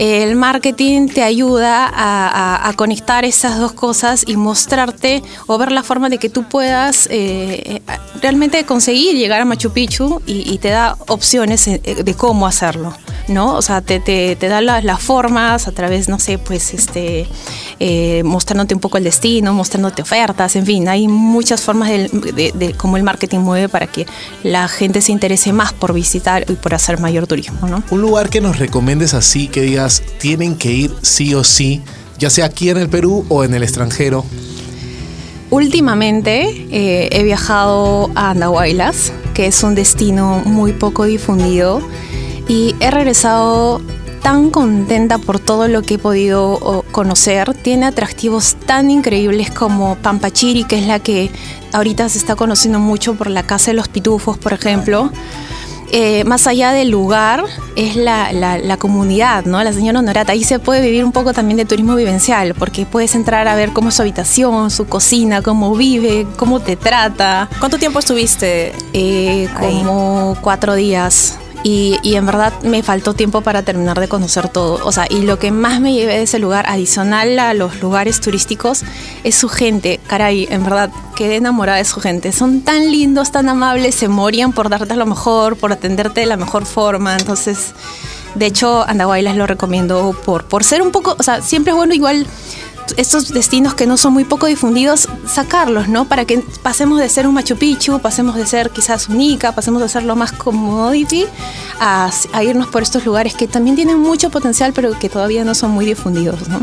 el 0.00 0.34
marketing 0.34 1.08
te 1.08 1.22
ayuda 1.22 1.92
a, 1.92 2.72
conectar 2.76 3.26
esas 3.26 3.58
dos 3.58 3.72
cosas 3.72 4.24
y 4.26 4.36
mostrarte 4.36 5.22
o 5.46 5.58
ver 5.58 5.72
la 5.72 5.82
forma 5.82 6.08
de 6.08 6.16
que 6.16 6.30
tú 6.30 6.44
puedas 6.44 7.06
eh, 7.10 7.82
realmente 8.22 8.64
conseguir 8.64 9.16
llegar 9.16 9.42
a 9.42 9.44
Machu 9.44 9.72
Picchu 9.72 10.22
y, 10.24 10.56
te 10.56 10.70
da 10.70 10.96
opciones 11.08 11.68
eh, 11.68 11.80
de 12.02 12.14
cómo 12.14 12.46
hacerlo. 12.46 12.94
¿no? 13.28 13.54
O 13.54 13.62
sea, 13.62 13.80
te, 13.80 14.00
te, 14.00 14.36
da 14.36 14.60
las, 14.60 15.00
formas 15.00 15.68
a 15.68 15.72
través, 15.72 16.08
no 16.08 16.18
sé, 16.18 16.38
pues, 16.38 16.74
este, 16.74 17.26
eh, 17.78 18.22
mostrándote 18.24 18.74
un 18.74 18.80
poco 18.80 18.98
el 18.98 19.04
destino, 19.04 19.54
mostrándote 19.54 20.02
ofertas, 20.02 20.56
en 20.56 20.66
fin, 20.66 20.88
hay 20.88 21.08
muchas 21.08 21.62
formas 21.62 21.88
de, 21.88 22.52
de, 22.54 22.74
cómo 22.74 22.96
el 22.96 23.02
marketing 23.02 23.38
mueve 23.38 23.68
para 23.68 23.86
que 23.86 24.06
la 24.42 24.68
gente 24.68 25.00
se 25.00 25.12
interese 25.12 25.52
más 25.52 25.72
por 25.72 25.92
visitar 25.92 26.44
y 26.50 26.54
por 26.54 26.74
hacer 26.74 26.98
mayor 26.98 27.26
turismo, 27.26 27.68
¿no? 27.68 27.82
Un 27.90 28.00
lugar 28.00 28.28
que 28.28 28.40
nos 28.40 28.58
recomiendes 28.58 29.14
así, 29.14 29.48
que 29.48 29.62
digas, 29.62 29.89
tienen 30.18 30.56
que 30.56 30.72
ir 30.72 30.94
sí 31.02 31.34
o 31.34 31.44
sí, 31.44 31.82
ya 32.18 32.30
sea 32.30 32.46
aquí 32.46 32.70
en 32.70 32.76
el 32.76 32.88
Perú 32.88 33.24
o 33.28 33.44
en 33.44 33.54
el 33.54 33.62
extranjero. 33.62 34.24
Últimamente 35.50 36.66
eh, 36.70 37.08
he 37.10 37.22
viajado 37.24 38.10
a 38.14 38.30
Andahuaylas, 38.30 39.12
que 39.34 39.46
es 39.46 39.62
un 39.64 39.74
destino 39.74 40.42
muy 40.44 40.72
poco 40.72 41.04
difundido 41.04 41.80
y 42.46 42.76
he 42.78 42.90
regresado 42.90 43.80
tan 44.22 44.50
contenta 44.50 45.18
por 45.18 45.40
todo 45.40 45.66
lo 45.66 45.82
que 45.82 45.94
he 45.94 45.98
podido 45.98 46.84
conocer. 46.92 47.54
Tiene 47.54 47.86
atractivos 47.86 48.56
tan 48.66 48.90
increíbles 48.90 49.50
como 49.50 49.96
Pampachiri, 49.96 50.64
que 50.64 50.78
es 50.78 50.86
la 50.86 50.98
que 50.98 51.30
ahorita 51.72 52.08
se 52.08 52.18
está 52.18 52.36
conociendo 52.36 52.78
mucho 52.78 53.14
por 53.14 53.30
la 53.30 53.44
Casa 53.44 53.70
de 53.70 53.76
los 53.76 53.88
Pitufos, 53.88 54.38
por 54.38 54.52
ejemplo. 54.52 55.10
Eh, 55.92 56.22
más 56.24 56.46
allá 56.46 56.70
del 56.72 56.90
lugar, 56.90 57.44
es 57.74 57.96
la, 57.96 58.32
la, 58.32 58.76
comunidad, 58.76 59.44
¿no? 59.44 59.62
La 59.64 59.72
señora 59.72 59.98
Honorata. 59.98 60.32
Ahí 60.32 60.44
se 60.44 60.60
puede 60.60 60.80
vivir 60.80 61.04
un 61.04 61.10
poco 61.10 61.32
también 61.32 61.56
de 61.56 61.64
turismo 61.64 61.96
vivencial, 61.96 62.54
porque 62.54 62.86
puedes 62.86 63.14
entrar 63.16 63.48
a 63.48 63.56
ver 63.56 63.72
cómo 63.72 63.88
es 63.88 63.96
su 63.96 64.02
habitación, 64.02 64.70
su 64.70 64.86
cocina, 64.86 65.42
cómo 65.42 65.74
vive, 65.74 66.28
cómo 66.36 66.60
te 66.60 66.76
trata. 66.76 67.48
¿Cuánto 67.58 67.78
tiempo 67.78 67.98
estuviste? 67.98 68.72
Eh, 68.92 69.48
como 69.58 70.36
cuatro 70.40 70.74
días. 70.74 71.39
Y, 71.62 71.98
en 72.14 72.24
verdad 72.24 72.52
me 72.62 72.82
faltó 72.82 73.14
tiempo 73.14 73.42
para 73.42 73.62
terminar 73.62 74.00
de 74.00 74.08
conocer 74.08 74.48
todo. 74.48 74.80
O 74.84 74.92
sea, 74.92 75.06
y 75.08 75.22
lo 75.22 75.38
que 75.38 75.50
más 75.50 75.80
me 75.80 75.92
llevé 75.92 76.14
de 76.14 76.22
ese 76.22 76.38
lugar, 76.38 76.64
adicional 76.68 77.38
a 77.38 77.54
los 77.54 77.80
lugares 77.80 78.20
turísticos, 78.20 78.82
es 79.24 79.34
su 79.34 79.48
gente. 79.48 80.00
Caray, 80.06 80.46
en 80.50 80.64
verdad, 80.64 80.90
quedé 81.14 81.36
enamorada 81.36 81.78
de 81.78 81.84
su 81.84 82.00
gente. 82.00 82.32
Son 82.32 82.62
tan 82.62 82.90
lindos, 82.90 83.30
tan 83.30 83.48
amables, 83.48 83.94
se 83.94 84.08
morían 84.08 84.52
por 84.52 84.70
darte 84.70 84.96
lo 84.96 85.06
mejor, 85.06 85.56
por 85.56 85.72
atenderte 85.72 86.20
de 86.20 86.26
la 86.26 86.36
mejor 86.36 86.64
forma. 86.64 87.16
Entonces, 87.16 87.74
de 88.34 88.46
hecho, 88.46 88.84
Andahuaylas 88.88 89.36
lo 89.36 89.46
recomiendo 89.46 90.16
por, 90.24 90.44
por 90.44 90.64
ser 90.64 90.82
un 90.82 90.92
poco, 90.92 91.16
o 91.18 91.22
sea, 91.22 91.42
siempre 91.42 91.72
es 91.72 91.76
bueno 91.76 91.94
igual 91.94 92.26
estos 92.96 93.32
destinos 93.32 93.74
que 93.74 93.86
no 93.86 93.96
son 93.96 94.12
muy 94.12 94.24
poco 94.24 94.46
difundidos, 94.46 95.08
sacarlos, 95.26 95.88
¿no? 95.88 96.06
Para 96.06 96.24
que 96.24 96.42
pasemos 96.62 96.98
de 96.98 97.08
ser 97.08 97.26
un 97.26 97.34
Machu 97.34 97.56
Picchu, 97.56 97.98
pasemos 98.00 98.36
de 98.36 98.46
ser 98.46 98.70
quizás 98.70 99.08
un 99.08 99.20
Ica, 99.20 99.52
pasemos 99.52 99.82
de 99.82 99.88
ser 99.88 100.04
lo 100.04 100.16
más 100.16 100.32
commodity, 100.32 101.26
a, 101.80 102.10
irnos 102.42 102.68
por 102.68 102.82
estos 102.82 103.04
lugares 103.04 103.34
que 103.34 103.48
también 103.48 103.76
tienen 103.76 103.98
mucho 103.98 104.30
potencial, 104.30 104.72
pero 104.74 104.98
que 104.98 105.08
todavía 105.08 105.44
no 105.44 105.54
son 105.54 105.70
muy 105.72 105.84
difundidos, 105.84 106.48
¿no? 106.48 106.60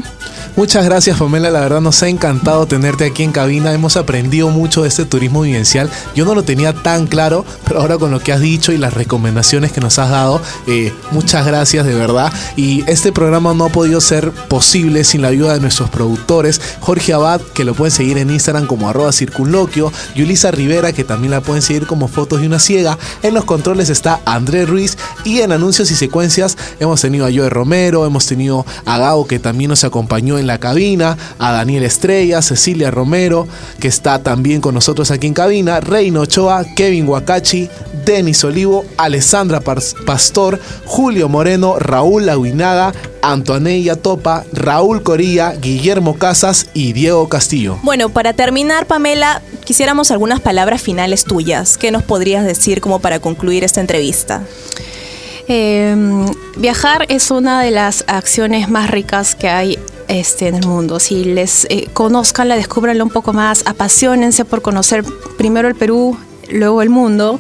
Muchas 0.56 0.86
gracias, 0.86 1.20
Pamela. 1.20 1.52
La 1.52 1.60
verdad 1.60 1.82
nos 1.82 2.02
ha 2.02 2.08
encantado 2.08 2.66
tenerte 2.66 3.06
aquí 3.06 3.22
en 3.22 3.32
cabina. 3.32 3.74
Hemos 3.74 3.96
aprendido 3.96 4.50
mucho 4.50 4.82
de 4.82 4.88
este 4.88 5.06
turismo 5.06 5.42
vivencial. 5.42 5.88
Yo 6.16 6.26
no 6.26 6.34
lo 6.34 6.44
tenía 6.44 6.74
tan 6.74 7.06
claro, 7.06 7.46
pero 7.68 7.82
ahora 7.82 8.00
con 8.00 8.10
lo 8.10 8.20
que 8.20 8.34
has 8.34 8.40
dicho 8.40 8.72
y 8.72 8.78
las 8.78 8.96
recomendaciones 8.96 9.72
que 9.72 9.82
nos 9.82 10.00
has 10.00 10.10
dado, 10.10 10.42
eh, 10.66 10.92
muchas 11.12 11.46
gracias 11.46 11.86
de 11.86 11.94
verdad. 11.94 12.34
Y 12.56 12.84
este 12.88 13.12
programa 13.12 13.54
no 13.54 13.66
ha 13.66 13.70
podido 13.70 14.02
ser 14.02 14.32
posible 14.32 15.04
sin 15.04 15.22
la 15.22 15.28
ayuda 15.28 15.54
de 15.54 15.60
nuestros 15.60 15.92
productores, 15.92 16.17
Jorge 16.80 17.14
Abad, 17.14 17.42
que 17.54 17.64
lo 17.64 17.74
pueden 17.74 17.92
seguir 17.92 18.18
en 18.18 18.30
Instagram 18.30 18.68
como 18.68 18.90
arroba 18.90 19.12
circunloquio, 19.12 19.92
Yulisa 20.16 20.52
Rivera, 20.52 20.92
que 20.92 21.04
también 21.04 21.32
la 21.32 21.42
pueden 21.42 21.62
seguir 21.62 21.88
como 21.88 22.08
fotos 22.08 22.42
de 22.42 22.48
una 22.48 22.60
ciega. 22.60 22.98
En 23.24 23.34
los 23.34 23.46
controles 23.46 23.90
está 23.90 24.20
André 24.26 24.66
Ruiz 24.66 24.98
y 25.24 25.40
en 25.40 25.52
anuncios 25.52 25.90
y 25.92 25.96
secuencias 25.96 26.58
hemos 26.80 27.02
tenido 27.02 27.26
a 27.26 27.32
Joe 27.34 27.50
Romero, 27.50 28.06
hemos 28.06 28.26
tenido 28.26 28.66
a 28.86 28.98
Gao, 28.98 29.26
que 29.26 29.40
también 29.40 29.70
nos 29.70 29.84
acompañó 29.84 30.38
en 30.38 30.48
la 30.48 30.60
cabina, 30.60 31.18
a 31.40 31.52
Daniel 31.52 31.84
Estrella, 31.84 32.42
Cecilia 32.42 32.92
Romero, 32.92 33.48
que 33.80 33.88
está 33.88 34.22
también 34.24 34.62
con 34.62 34.74
nosotros 34.74 35.12
aquí 35.12 35.28
en 35.28 35.34
cabina, 35.34 35.80
Reino 35.80 36.22
Ochoa, 36.22 36.66
Kevin 36.76 37.08
Wakachi, 37.08 37.70
Denis 38.06 38.44
Olivo, 38.44 38.86
Alessandra 38.98 39.62
Pastor, 39.62 40.60
Julio 40.86 41.30
Moreno, 41.30 41.78
Raúl 41.80 42.30
Aguinaga, 42.30 42.94
Antonella 43.32 43.96
Topa, 43.96 44.46
Raúl 44.54 45.04
Corilla, 45.04 45.54
Guillermo 45.54 46.18
Casas 46.18 46.70
y 46.74 46.94
Diego 46.94 47.28
Castillo. 47.30 47.78
Bueno, 47.84 48.10
para 48.10 48.34
terminar, 48.34 48.86
Pamela, 48.88 49.42
quisiéramos 49.66 50.12
algunas 50.12 50.40
palabras 50.40 50.82
finales 50.82 51.26
tuyas. 51.26 51.78
¿Qué 51.78 51.92
nos 51.92 52.04
podrías 52.04 52.46
decir 52.46 52.82
como 52.82 53.00
para 53.00 53.20
concluir 53.20 53.64
esta 53.64 53.82
entrevista? 53.82 54.44
Em, 55.50 56.26
viajar 56.58 57.06
es 57.10 57.32
una 57.32 57.62
de 57.62 57.72
las 57.72 58.04
acciones 58.08 58.70
más 58.70 58.90
ricas 58.90 59.36
que 59.36 59.50
hay 59.50 59.80
este, 60.08 60.48
en 60.48 60.56
el 60.56 60.66
mundo. 60.66 61.00
Si 61.00 61.24
les 61.24 61.66
eh, 61.70 61.88
conozcan, 61.94 62.50
la 62.50 62.56
descubranla 62.56 63.04
un 63.04 63.10
poco 63.10 63.34
más, 63.34 63.64
apasionense 63.66 64.46
por 64.46 64.62
conocer 64.62 65.04
primero 65.38 65.68
el 65.68 65.76
Perú, 65.76 66.18
luego 66.50 66.82
el 66.82 66.90
mundo. 66.90 67.40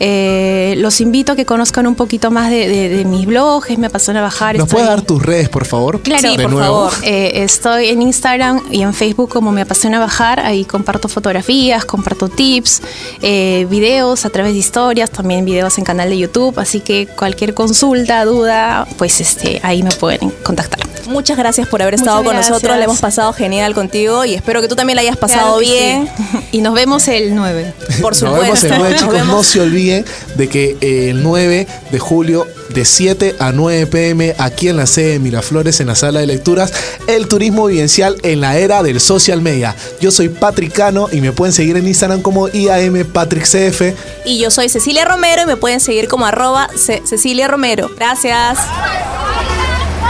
Eh, 0.00 0.74
los 0.78 1.00
invito 1.00 1.32
a 1.32 1.36
que 1.36 1.44
conozcan 1.44 1.86
un 1.86 1.94
poquito 1.94 2.30
más 2.30 2.50
de, 2.50 3.04
mis 3.06 3.26
blogs, 3.26 3.76
me 3.78 3.86
apasiona 3.86 4.20
bajar. 4.20 4.56
¿Nos 4.56 4.68
puedes 4.68 4.88
dar 4.88 5.02
tus 5.02 5.22
redes, 5.22 5.48
por 5.48 5.64
favor? 5.64 6.00
Claro, 6.00 6.34
por 6.34 6.58
favor. 6.58 6.92
Eh, 7.02 7.42
estoy 7.44 7.88
en 7.88 8.02
Instagram 8.02 8.62
y 8.70 8.82
en 8.82 8.92
Facebook 8.94 9.30
como 9.30 9.52
me 9.52 9.62
apasiona 9.62 9.98
bajar, 9.98 10.40
ahí 10.40 10.64
comparto 10.64 11.08
fotografías, 11.08 11.84
comparto 11.84 12.28
tips, 12.28 12.82
videos 13.20 14.24
a 14.24 14.30
través 14.30 14.52
de 14.52 14.58
historias, 14.58 15.10
también 15.10 15.44
videos 15.44 15.78
en 15.78 15.84
canal 15.84 16.10
de 16.10 16.18
YouTube, 16.18 16.58
así 16.58 16.80
que 16.80 17.06
cualquier 17.06 17.54
consulta, 17.54 18.24
duda, 18.24 18.86
pues 18.98 19.20
este, 19.20 19.60
ahí 19.62 19.82
me 19.82 19.90
pueden 19.90 20.30
contactar. 20.42 20.80
Muchas 21.08 21.36
gracias 21.36 21.68
por 21.68 21.82
haber 21.82 21.94
estado 21.94 22.22
Muchas 22.22 22.46
con 22.46 22.50
nosotros. 22.50 22.76
Le 22.78 22.84
hemos 22.84 23.00
pasado 23.00 23.32
genial 23.32 23.74
contigo 23.74 24.24
y 24.24 24.34
espero 24.34 24.60
que 24.60 24.68
tú 24.68 24.76
también 24.76 24.96
la 24.96 25.02
hayas 25.02 25.16
pasado 25.16 25.58
Claro 25.58 25.58
bien. 25.58 26.08
Y 26.52 26.60
nos 26.60 26.74
vemos 26.74 27.08
el 27.08 27.34
9. 27.34 27.74
Por 28.00 28.12
Nos 28.12 28.18
supuesto. 28.18 28.40
vemos 28.40 28.64
el 28.64 28.78
9, 28.78 28.90
Nos 28.90 29.00
chicos. 29.00 29.26
No 29.26 29.42
se 29.42 29.60
olviden 29.60 29.83
de 29.92 30.48
que 30.48 30.76
eh, 30.80 31.10
el 31.10 31.22
9 31.22 31.66
de 31.90 31.98
julio, 31.98 32.46
de 32.70 32.84
7 32.84 33.36
a 33.38 33.52
9 33.52 33.86
pm, 33.86 34.34
aquí 34.38 34.68
en 34.68 34.76
la 34.76 34.86
sede 34.86 35.12
de 35.12 35.18
Miraflores, 35.18 35.80
en 35.80 35.86
la 35.88 35.94
sala 35.94 36.20
de 36.20 36.26
lecturas, 36.26 36.72
el 37.06 37.28
turismo 37.28 37.66
vivencial 37.66 38.16
en 38.22 38.40
la 38.40 38.58
era 38.58 38.82
del 38.82 39.00
social 39.00 39.40
media. 39.42 39.76
Yo 40.00 40.10
soy 40.10 40.28
Patrick 40.28 40.72
Cano 40.72 41.08
y 41.12 41.20
me 41.20 41.32
pueden 41.32 41.52
seguir 41.52 41.76
en 41.76 41.86
Instagram 41.86 42.22
como 42.22 42.48
IAMPatrickCF. 42.48 43.82
Y 44.24 44.38
yo 44.38 44.50
soy 44.50 44.68
Cecilia 44.68 45.04
Romero 45.04 45.42
y 45.42 45.46
me 45.46 45.56
pueden 45.56 45.80
seguir 45.80 46.08
como 46.08 46.24
arroba 46.26 46.68
Ce- 46.76 47.02
Cecilia 47.06 47.46
Romero. 47.48 47.90
Gracias. 47.96 48.58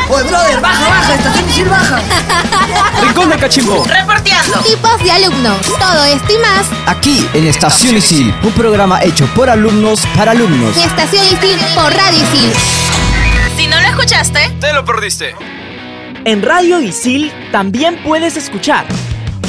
Oye, 0.08 0.22
brother, 0.24 0.60
baja, 0.60 0.88
baja, 0.88 1.14
estación 1.14 1.48
Isil 1.48 1.68
baja. 1.68 2.00
Rincón 3.02 3.30
del 3.30 3.38
Cachimbo. 3.40 3.84
Reporteando. 3.86 4.58
Tipos 4.60 5.02
de 5.02 5.10
alumnos. 5.10 5.58
Todo 5.78 6.04
esto 6.04 6.32
y 6.32 6.38
más 6.38 6.66
Aquí 6.86 7.28
en 7.34 7.46
Estación 7.46 7.96
Isil, 7.96 8.34
un 8.42 8.52
programa 8.52 9.02
hecho 9.02 9.26
por 9.34 9.48
alumnos 9.48 10.00
para 10.16 10.32
alumnos. 10.32 10.76
en 10.76 10.82
Estación 10.84 11.24
Isil 11.26 11.58
por 11.74 11.92
Radio 11.94 12.18
Isil. 12.22 12.52
Si 13.56 13.66
no 13.66 13.80
lo 13.80 13.88
escuchaste, 13.88 14.50
Te 14.60 14.72
lo 14.72 14.84
perdiste. 14.84 15.34
En 16.24 16.42
Radio 16.42 16.80
Isil 16.80 17.32
también 17.52 18.00
puedes 18.02 18.36
escuchar 18.36 18.86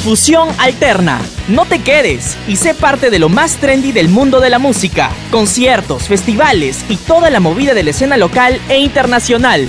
Fusión 0.04 0.48
Alterna. 0.58 1.20
No 1.48 1.64
te 1.66 1.80
quedes 1.82 2.36
y 2.46 2.56
sé 2.56 2.74
parte 2.74 3.10
de 3.10 3.18
lo 3.18 3.28
más 3.28 3.56
trendy 3.56 3.92
del 3.92 4.08
mundo 4.08 4.40
de 4.40 4.50
la 4.50 4.58
música. 4.58 5.10
Conciertos, 5.30 6.04
festivales 6.04 6.84
y 6.88 6.96
toda 6.96 7.28
la 7.30 7.40
movida 7.40 7.74
de 7.74 7.82
la 7.82 7.90
escena 7.90 8.16
local 8.16 8.60
e 8.68 8.78
internacional. 8.78 9.68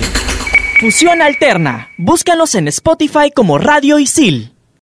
Fusión 0.78 1.22
Alterna. 1.22 1.90
Búscanos 1.96 2.54
en 2.54 2.68
Spotify 2.68 3.32
como 3.34 3.58
Radio 3.58 3.98
Isil. 3.98 4.52